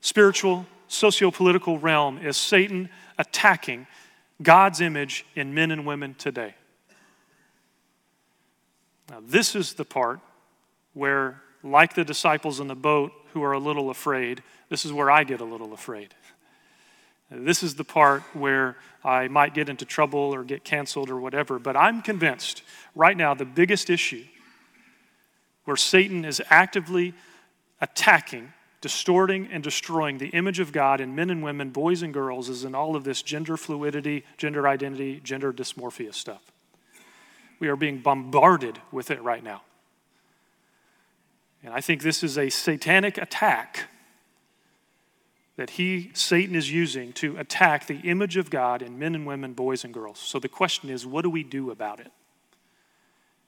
spiritual, 0.00 0.64
socio 0.86 1.30
political 1.30 1.78
realm, 1.78 2.18
is 2.18 2.38
Satan 2.38 2.88
attacking 3.18 3.86
God's 4.42 4.80
image 4.80 5.26
in 5.34 5.52
men 5.52 5.70
and 5.70 5.84
women 5.84 6.14
today? 6.14 6.54
Now, 9.10 9.22
this 9.24 9.54
is 9.54 9.74
the 9.74 9.84
part 9.84 10.20
where, 10.92 11.40
like 11.62 11.94
the 11.94 12.04
disciples 12.04 12.60
in 12.60 12.68
the 12.68 12.74
boat 12.74 13.12
who 13.32 13.42
are 13.42 13.52
a 13.52 13.58
little 13.58 13.90
afraid, 13.90 14.42
this 14.68 14.84
is 14.84 14.92
where 14.92 15.10
I 15.10 15.24
get 15.24 15.40
a 15.40 15.44
little 15.44 15.72
afraid. 15.72 16.14
This 17.30 17.62
is 17.62 17.74
the 17.74 17.84
part 17.84 18.22
where 18.32 18.76
I 19.04 19.28
might 19.28 19.54
get 19.54 19.68
into 19.68 19.84
trouble 19.84 20.34
or 20.34 20.44
get 20.44 20.64
canceled 20.64 21.10
or 21.10 21.20
whatever, 21.20 21.58
but 21.58 21.76
I'm 21.76 22.00
convinced 22.00 22.62
right 22.94 23.16
now 23.16 23.34
the 23.34 23.44
biggest 23.44 23.90
issue 23.90 24.24
where 25.64 25.76
Satan 25.76 26.24
is 26.24 26.42
actively 26.48 27.12
attacking, 27.82 28.52
distorting, 28.80 29.48
and 29.52 29.62
destroying 29.62 30.16
the 30.16 30.28
image 30.28 30.58
of 30.58 30.72
God 30.72 31.00
in 31.00 31.14
men 31.14 31.28
and 31.28 31.42
women, 31.42 31.70
boys 31.70 32.02
and 32.02 32.14
girls, 32.14 32.48
is 32.48 32.64
in 32.64 32.74
all 32.74 32.96
of 32.96 33.04
this 33.04 33.20
gender 33.20 33.58
fluidity, 33.58 34.24
gender 34.38 34.66
identity, 34.66 35.20
gender 35.22 35.52
dysmorphia 35.52 36.14
stuff. 36.14 36.50
We 37.58 37.68
are 37.68 37.76
being 37.76 37.98
bombarded 37.98 38.80
with 38.92 39.10
it 39.10 39.22
right 39.22 39.42
now. 39.42 39.62
And 41.62 41.74
I 41.74 41.80
think 41.80 42.02
this 42.02 42.22
is 42.22 42.38
a 42.38 42.50
satanic 42.50 43.18
attack 43.18 43.88
that 45.56 45.70
he, 45.70 46.10
Satan, 46.14 46.54
is 46.54 46.70
using 46.70 47.12
to 47.14 47.36
attack 47.36 47.88
the 47.88 47.96
image 47.96 48.36
of 48.36 48.48
God 48.48 48.80
in 48.80 48.96
men 48.96 49.16
and 49.16 49.26
women, 49.26 49.54
boys 49.54 49.82
and 49.84 49.92
girls. 49.92 50.20
So 50.20 50.38
the 50.38 50.48
question 50.48 50.88
is 50.88 51.04
what 51.04 51.22
do 51.22 51.30
we 51.30 51.42
do 51.42 51.72
about 51.72 51.98
it? 51.98 52.12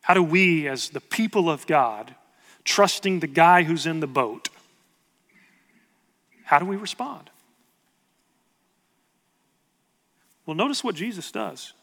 How 0.02 0.14
do 0.14 0.22
we, 0.22 0.66
as 0.66 0.90
the 0.90 1.00
people 1.00 1.48
of 1.48 1.66
God, 1.68 2.16
trusting 2.64 3.20
the 3.20 3.28
guy 3.28 3.62
who's 3.62 3.86
in 3.86 4.00
the 4.00 4.08
boat, 4.08 4.48
how 6.44 6.58
do 6.58 6.66
we 6.66 6.74
respond? 6.74 7.30
Well, 10.46 10.56
notice 10.56 10.82
what 10.82 10.96
Jesus 10.96 11.30
does. 11.30 11.74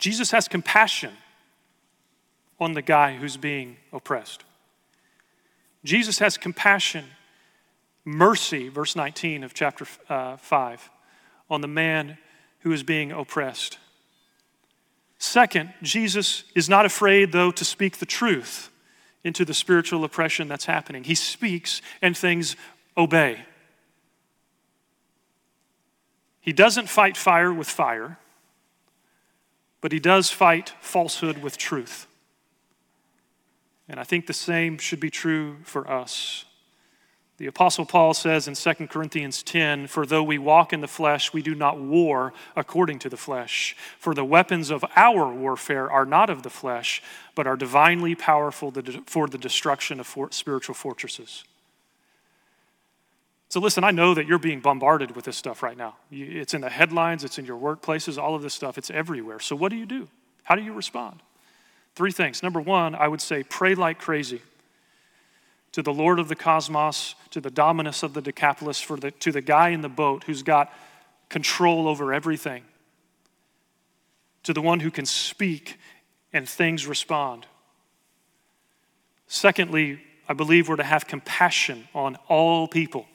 Jesus 0.00 0.30
has 0.30 0.48
compassion 0.48 1.12
on 2.58 2.72
the 2.72 2.82
guy 2.82 3.16
who's 3.16 3.36
being 3.36 3.76
oppressed. 3.92 4.44
Jesus 5.84 6.18
has 6.18 6.36
compassion, 6.36 7.04
mercy, 8.04 8.68
verse 8.68 8.96
19 8.96 9.44
of 9.44 9.54
chapter 9.54 9.86
uh, 10.08 10.36
5, 10.38 10.90
on 11.50 11.60
the 11.60 11.68
man 11.68 12.18
who 12.60 12.72
is 12.72 12.82
being 12.82 13.12
oppressed. 13.12 13.78
Second, 15.18 15.74
Jesus 15.82 16.44
is 16.54 16.68
not 16.68 16.86
afraid, 16.86 17.32
though, 17.32 17.50
to 17.50 17.64
speak 17.64 17.98
the 17.98 18.06
truth 18.06 18.70
into 19.22 19.44
the 19.44 19.54
spiritual 19.54 20.02
oppression 20.02 20.48
that's 20.48 20.64
happening. 20.64 21.04
He 21.04 21.14
speaks 21.14 21.82
and 22.00 22.16
things 22.16 22.56
obey. 22.96 23.44
He 26.40 26.54
doesn't 26.54 26.88
fight 26.88 27.18
fire 27.18 27.52
with 27.52 27.68
fire 27.68 28.18
but 29.80 29.92
he 29.92 30.00
does 30.00 30.30
fight 30.30 30.74
falsehood 30.80 31.38
with 31.38 31.56
truth. 31.56 32.06
And 33.88 33.98
I 33.98 34.04
think 34.04 34.26
the 34.26 34.32
same 34.32 34.78
should 34.78 35.00
be 35.00 35.10
true 35.10 35.56
for 35.64 35.90
us. 35.90 36.44
The 37.38 37.46
Apostle 37.46 37.86
Paul 37.86 38.12
says 38.12 38.46
in 38.46 38.54
2 38.54 38.86
Corinthians 38.88 39.42
10 39.42 39.86
For 39.86 40.04
though 40.04 40.22
we 40.22 40.36
walk 40.36 40.74
in 40.74 40.82
the 40.82 40.86
flesh, 40.86 41.32
we 41.32 41.40
do 41.40 41.54
not 41.54 41.80
war 41.80 42.34
according 42.54 42.98
to 42.98 43.08
the 43.08 43.16
flesh. 43.16 43.74
For 43.98 44.14
the 44.14 44.26
weapons 44.26 44.68
of 44.68 44.84
our 44.94 45.32
warfare 45.32 45.90
are 45.90 46.04
not 46.04 46.28
of 46.28 46.42
the 46.42 46.50
flesh, 46.50 47.02
but 47.34 47.46
are 47.46 47.56
divinely 47.56 48.14
powerful 48.14 48.70
for 49.06 49.26
the 49.26 49.38
destruction 49.38 50.00
of 50.00 50.14
spiritual 50.32 50.74
fortresses. 50.74 51.44
So, 53.50 53.58
listen, 53.58 53.82
I 53.82 53.90
know 53.90 54.14
that 54.14 54.28
you're 54.28 54.38
being 54.38 54.60
bombarded 54.60 55.16
with 55.16 55.24
this 55.24 55.36
stuff 55.36 55.60
right 55.64 55.76
now. 55.76 55.96
It's 56.12 56.54
in 56.54 56.60
the 56.60 56.70
headlines, 56.70 57.24
it's 57.24 57.36
in 57.36 57.44
your 57.44 57.58
workplaces, 57.58 58.16
all 58.16 58.36
of 58.36 58.42
this 58.42 58.54
stuff, 58.54 58.78
it's 58.78 58.90
everywhere. 58.90 59.40
So, 59.40 59.56
what 59.56 59.70
do 59.70 59.76
you 59.76 59.86
do? 59.86 60.08
How 60.44 60.54
do 60.54 60.62
you 60.62 60.72
respond? 60.72 61.20
Three 61.96 62.12
things. 62.12 62.44
Number 62.44 62.60
one, 62.60 62.94
I 62.94 63.08
would 63.08 63.20
say 63.20 63.42
pray 63.42 63.74
like 63.74 63.98
crazy 63.98 64.40
to 65.72 65.82
the 65.82 65.92
Lord 65.92 66.20
of 66.20 66.28
the 66.28 66.36
cosmos, 66.36 67.16
to 67.30 67.40
the 67.40 67.50
Dominus 67.50 68.04
of 68.04 68.14
the 68.14 68.22
Decapolis, 68.22 68.80
for 68.80 68.96
the, 68.96 69.10
to 69.10 69.32
the 69.32 69.40
guy 69.40 69.70
in 69.70 69.80
the 69.80 69.88
boat 69.88 70.24
who's 70.24 70.44
got 70.44 70.72
control 71.28 71.88
over 71.88 72.12
everything, 72.12 72.62
to 74.44 74.52
the 74.52 74.62
one 74.62 74.78
who 74.78 74.92
can 74.92 75.06
speak 75.06 75.76
and 76.32 76.48
things 76.48 76.86
respond. 76.86 77.46
Secondly, 79.26 80.00
I 80.28 80.34
believe 80.34 80.68
we're 80.68 80.76
to 80.76 80.84
have 80.84 81.08
compassion 81.08 81.88
on 81.94 82.16
all 82.28 82.68
people. 82.68 83.06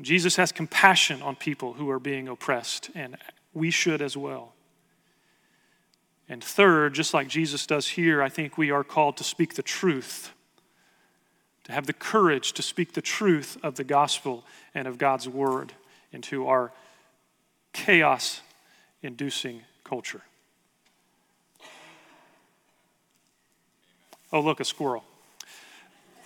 Jesus 0.00 0.36
has 0.36 0.52
compassion 0.52 1.22
on 1.22 1.36
people 1.36 1.74
who 1.74 1.90
are 1.90 1.98
being 1.98 2.28
oppressed, 2.28 2.90
and 2.94 3.16
we 3.54 3.70
should 3.70 4.02
as 4.02 4.16
well. 4.16 4.52
And 6.28 6.42
third, 6.42 6.94
just 6.94 7.14
like 7.14 7.28
Jesus 7.28 7.66
does 7.66 7.88
here, 7.88 8.22
I 8.22 8.28
think 8.28 8.58
we 8.58 8.70
are 8.70 8.84
called 8.84 9.16
to 9.18 9.24
speak 9.24 9.54
the 9.54 9.62
truth 9.62 10.32
to 11.66 11.72
have 11.72 11.86
the 11.86 11.92
courage 11.92 12.52
to 12.52 12.62
speak 12.62 12.92
the 12.92 13.02
truth 13.02 13.58
of 13.60 13.74
the 13.74 13.82
gospel 13.82 14.44
and 14.72 14.86
of 14.86 14.98
God's 14.98 15.28
word 15.28 15.72
into 16.12 16.46
our 16.46 16.70
chaos 17.72 18.40
inducing 19.02 19.62
culture. 19.82 20.20
Oh, 24.32 24.40
look, 24.40 24.60
a 24.60 24.64
squirrel. 24.64 25.02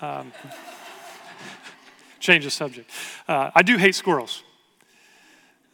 Um, 0.02 0.30
change 2.20 2.44
the 2.44 2.50
subject. 2.50 2.90
Uh, 3.26 3.50
I 3.54 3.62
do 3.62 3.76
hate 3.76 3.94
squirrels. 3.94 4.42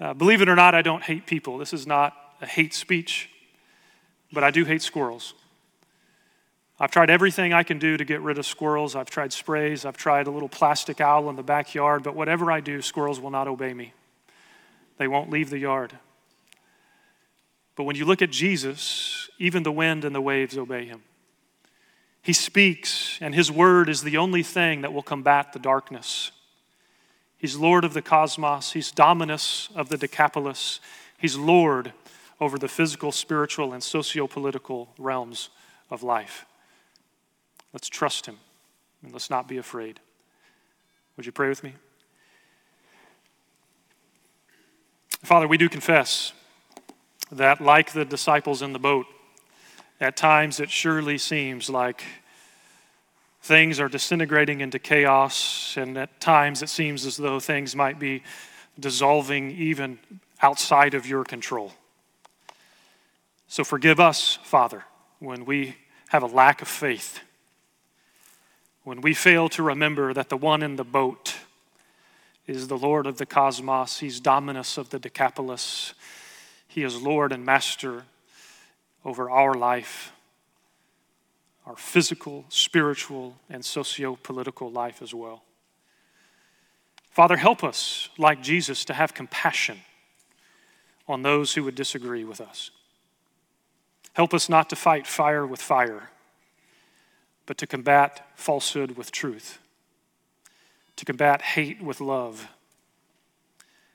Uh, 0.01 0.15
believe 0.15 0.41
it 0.43 0.49
or 0.49 0.57
not, 0.57 0.75
I 0.75 0.83
don't 0.83 1.03
hate 1.03 1.27
people. 1.27 1.59
This 1.59 1.73
is 1.73 1.87
not 1.87 2.15
a 2.41 2.47
hate 2.47 2.75
speech, 2.75 3.31
but 4.33 4.45
I 4.45 4.51
do 4.51 4.65
hate 4.65 4.83
squirrels. 4.83 5.35
I've 6.79 6.91
tried 6.91 7.09
everything 7.09 7.55
I 7.55 7.63
can 7.63 7.79
do 7.79 7.97
to 7.97 8.05
get 8.05 8.21
rid 8.21 8.39
of 8.39 8.45
squirrels. 8.45 8.95
I've 8.95 9.09
tried 9.09 9.33
sprays. 9.33 9.87
I've 9.87 9.97
tried 9.97 10.27
a 10.27 10.31
little 10.31 10.49
plastic 10.49 11.01
owl 11.01 11.31
in 11.31 11.37
the 11.37 11.43
backyard, 11.43 12.03
but 12.03 12.15
whatever 12.15 12.53
I 12.53 12.61
do, 12.61 12.83
squirrels 12.83 13.19
will 13.19 13.31
not 13.31 13.49
obey 13.49 13.73
me. 13.73 13.95
They 14.99 15.09
won't 15.09 15.31
leave 15.31 15.49
the 15.49 15.59
yard. 15.59 15.99
But 17.77 17.85
when 17.85 17.97
you 17.97 18.05
look 18.05 18.21
at 18.21 18.31
Jesus, 18.31 19.31
even 19.39 19.63
the 19.63 19.73
wind 19.73 20.05
and 20.05 20.15
the 20.15 20.21
waves 20.21 20.57
obey 20.57 20.85
him. 20.85 21.03
He 22.21 22.33
speaks, 22.33 23.19
and 23.21 23.35
his 23.35 23.53
word 23.53 23.89
is 23.89 24.03
the 24.03 24.17
only 24.17 24.43
thing 24.43 24.81
that 24.81 24.93
will 24.93 25.03
combat 25.03 25.53
the 25.53 25.59
darkness. 25.59 26.33
He's 27.47 27.55
Lord 27.55 27.85
of 27.85 27.95
the 27.95 28.03
cosmos, 28.03 28.73
he's 28.73 28.91
Dominus 28.91 29.69
of 29.77 29.89
the 29.89 29.97
Decapolis, 29.97 30.81
he's 31.17 31.37
Lord 31.37 31.93
over 32.41 32.59
the 32.59 32.67
physical, 32.67 33.13
spiritual, 33.13 33.73
and 33.73 33.81
socio 33.81 34.27
political 34.27 34.89
realms 34.99 35.51
of 35.89 36.03
life. 36.03 36.45
Let's 37.73 37.89
trust 37.89 38.27
Him 38.27 38.39
and 39.01 39.13
let's 39.13 39.31
not 39.31 39.47
be 39.47 39.59
afraid. 39.59 40.01
Would 41.17 41.25
you 41.25 41.31
pray 41.31 41.49
with 41.49 41.63
me? 41.63 41.75
Father, 45.23 45.47
we 45.47 45.57
do 45.57 45.69
confess 45.69 46.33
that, 47.31 47.61
like 47.61 47.93
the 47.93 48.05
disciples 48.05 48.61
in 48.61 48.73
the 48.73 48.81
boat, 48.81 49.07
at 50.01 50.17
times 50.17 50.59
it 50.59 50.69
surely 50.69 51.17
seems 51.17 51.71
like 51.71 52.03
things 53.47 53.81
are 53.81 53.89
disintegrating 53.89 54.61
into 54.61 54.79
chaos, 54.79 55.77
and 55.77 55.97
at 55.97 56.21
times 56.21 56.63
it 56.63 56.69
seems 56.69 57.07
as 57.07 57.17
though 57.17 57.41
things 57.41 57.75
might 57.75 57.99
be 57.99 58.23
dissolving 58.79 59.51
even 59.53 59.99
outside 60.43 60.95
of 60.95 61.07
your 61.07 61.25
control. 61.25 61.73
So 63.49 63.65
forgive 63.65 64.01
us, 64.01 64.39
Father, 64.43 64.85
when 65.19 65.45
we 65.45 65.77
have 66.09 66.23
a 66.23 66.27
lack 66.27 66.61
of 66.61 66.69
faith 66.69 67.21
when 68.87 69.01
we 69.01 69.15
fail 69.15 69.49
to 69.49 69.65
remember 69.65 70.15
that 70.15 70.29
the 70.29 70.37
one 70.37 70.63
in 70.63 70.77
the 70.77 70.85
boat 70.85 71.35
is 72.47 72.69
the 72.69 72.79
Lord 72.79 73.09
of 73.09 73.19
the 73.19 73.27
cosmos, 73.27 73.99
He's 73.99 74.21
Dominus 74.21 74.79
of 74.79 74.91
the 74.91 75.01
Decapolis, 75.01 75.93
He 76.69 76.85
is 76.85 77.03
Lord 77.03 77.33
and 77.33 77.45
Master 77.45 78.05
over 79.05 79.29
our 79.29 79.55
life, 79.55 80.13
our 81.67 81.77
physical, 81.77 82.45
spiritual, 82.49 83.37
and 83.51 83.65
socio 83.65 84.17
political 84.23 84.71
life 84.71 85.03
as 85.03 85.13
well. 85.13 85.43
Father, 87.11 87.37
help 87.37 87.65
us, 87.65 88.09
like 88.19 88.43
Jesus, 88.43 88.85
to 88.85 88.95
have 88.95 89.15
compassion 89.15 89.79
on 91.09 91.23
those 91.23 91.55
who 91.55 91.65
would 91.65 91.75
disagree 91.75 92.25
with 92.25 92.41
us. 92.41 92.71
Help 94.13 94.33
us 94.33 94.49
not 94.49 94.71
to 94.71 94.77
fight 94.77 95.07
fire 95.07 95.47
with 95.47 95.61
fire 95.61 96.11
but 97.47 97.57
to 97.59 97.67
combat 97.67 98.29
falsehood 98.35 98.97
with 98.97 99.13
truth, 99.13 99.59
to 100.97 101.05
combat 101.05 101.41
hate 101.41 101.81
with 101.81 102.01
love, 102.01 102.49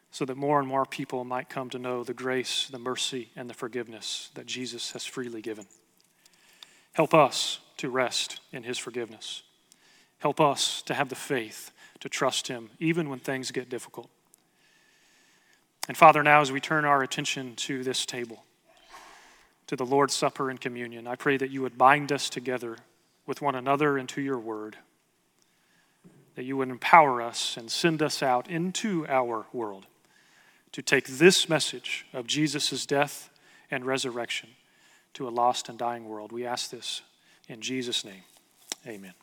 so 0.09 0.25
that 0.25 0.37
more 0.37 0.59
and 0.59 0.67
more 0.67 0.85
people 0.85 1.23
might 1.23 1.49
come 1.49 1.69
to 1.69 1.79
know 1.79 2.03
the 2.03 2.13
grace, 2.13 2.67
the 2.69 2.79
mercy, 2.79 3.29
and 3.35 3.49
the 3.49 3.53
forgiveness 3.53 4.29
that 4.33 4.45
Jesus 4.45 4.91
has 4.91 5.05
freely 5.05 5.41
given. 5.41 5.65
Help 6.93 7.13
us 7.13 7.59
to 7.77 7.89
rest 7.89 8.39
in 8.51 8.63
his 8.63 8.77
forgiveness. 8.77 9.43
Help 10.19 10.39
us 10.39 10.81
to 10.83 10.93
have 10.93 11.09
the 11.09 11.15
faith 11.15 11.71
to 11.99 12.09
trust 12.09 12.47
him 12.47 12.69
even 12.79 13.09
when 13.09 13.19
things 13.19 13.51
get 13.51 13.69
difficult. 13.69 14.09
And 15.87 15.97
Father, 15.97 16.21
now 16.21 16.41
as 16.41 16.51
we 16.51 16.59
turn 16.59 16.85
our 16.85 17.01
attention 17.01 17.55
to 17.57 17.83
this 17.83 18.05
table, 18.05 18.43
to 19.67 19.75
the 19.75 19.85
Lord's 19.85 20.13
Supper 20.13 20.49
and 20.49 20.59
communion, 20.59 21.07
I 21.07 21.15
pray 21.15 21.37
that 21.37 21.49
you 21.49 21.61
would 21.61 21.77
bind 21.77 22.11
us 22.11 22.29
together 22.29 22.77
with 23.25 23.41
one 23.41 23.55
another 23.55 23.97
and 23.97 24.07
to 24.09 24.21
your 24.21 24.37
word. 24.37 24.77
That 26.35 26.43
you 26.43 26.57
would 26.57 26.69
empower 26.69 27.21
us 27.21 27.57
and 27.57 27.71
send 27.71 28.01
us 28.01 28.21
out 28.21 28.49
into 28.49 29.07
our 29.07 29.45
world 29.53 29.87
to 30.71 30.81
take 30.81 31.07
this 31.07 31.49
message 31.49 32.05
of 32.13 32.27
Jesus' 32.27 32.85
death 32.85 33.29
and 33.69 33.85
resurrection 33.85 34.49
to 35.13 35.27
a 35.27 35.29
lost 35.29 35.69
and 35.69 35.77
dying 35.77 36.05
world. 36.07 36.31
We 36.31 36.45
ask 36.45 36.69
this 36.69 37.01
in 37.47 37.61
Jesus' 37.61 38.05
name. 38.05 38.23
Amen. 38.87 39.13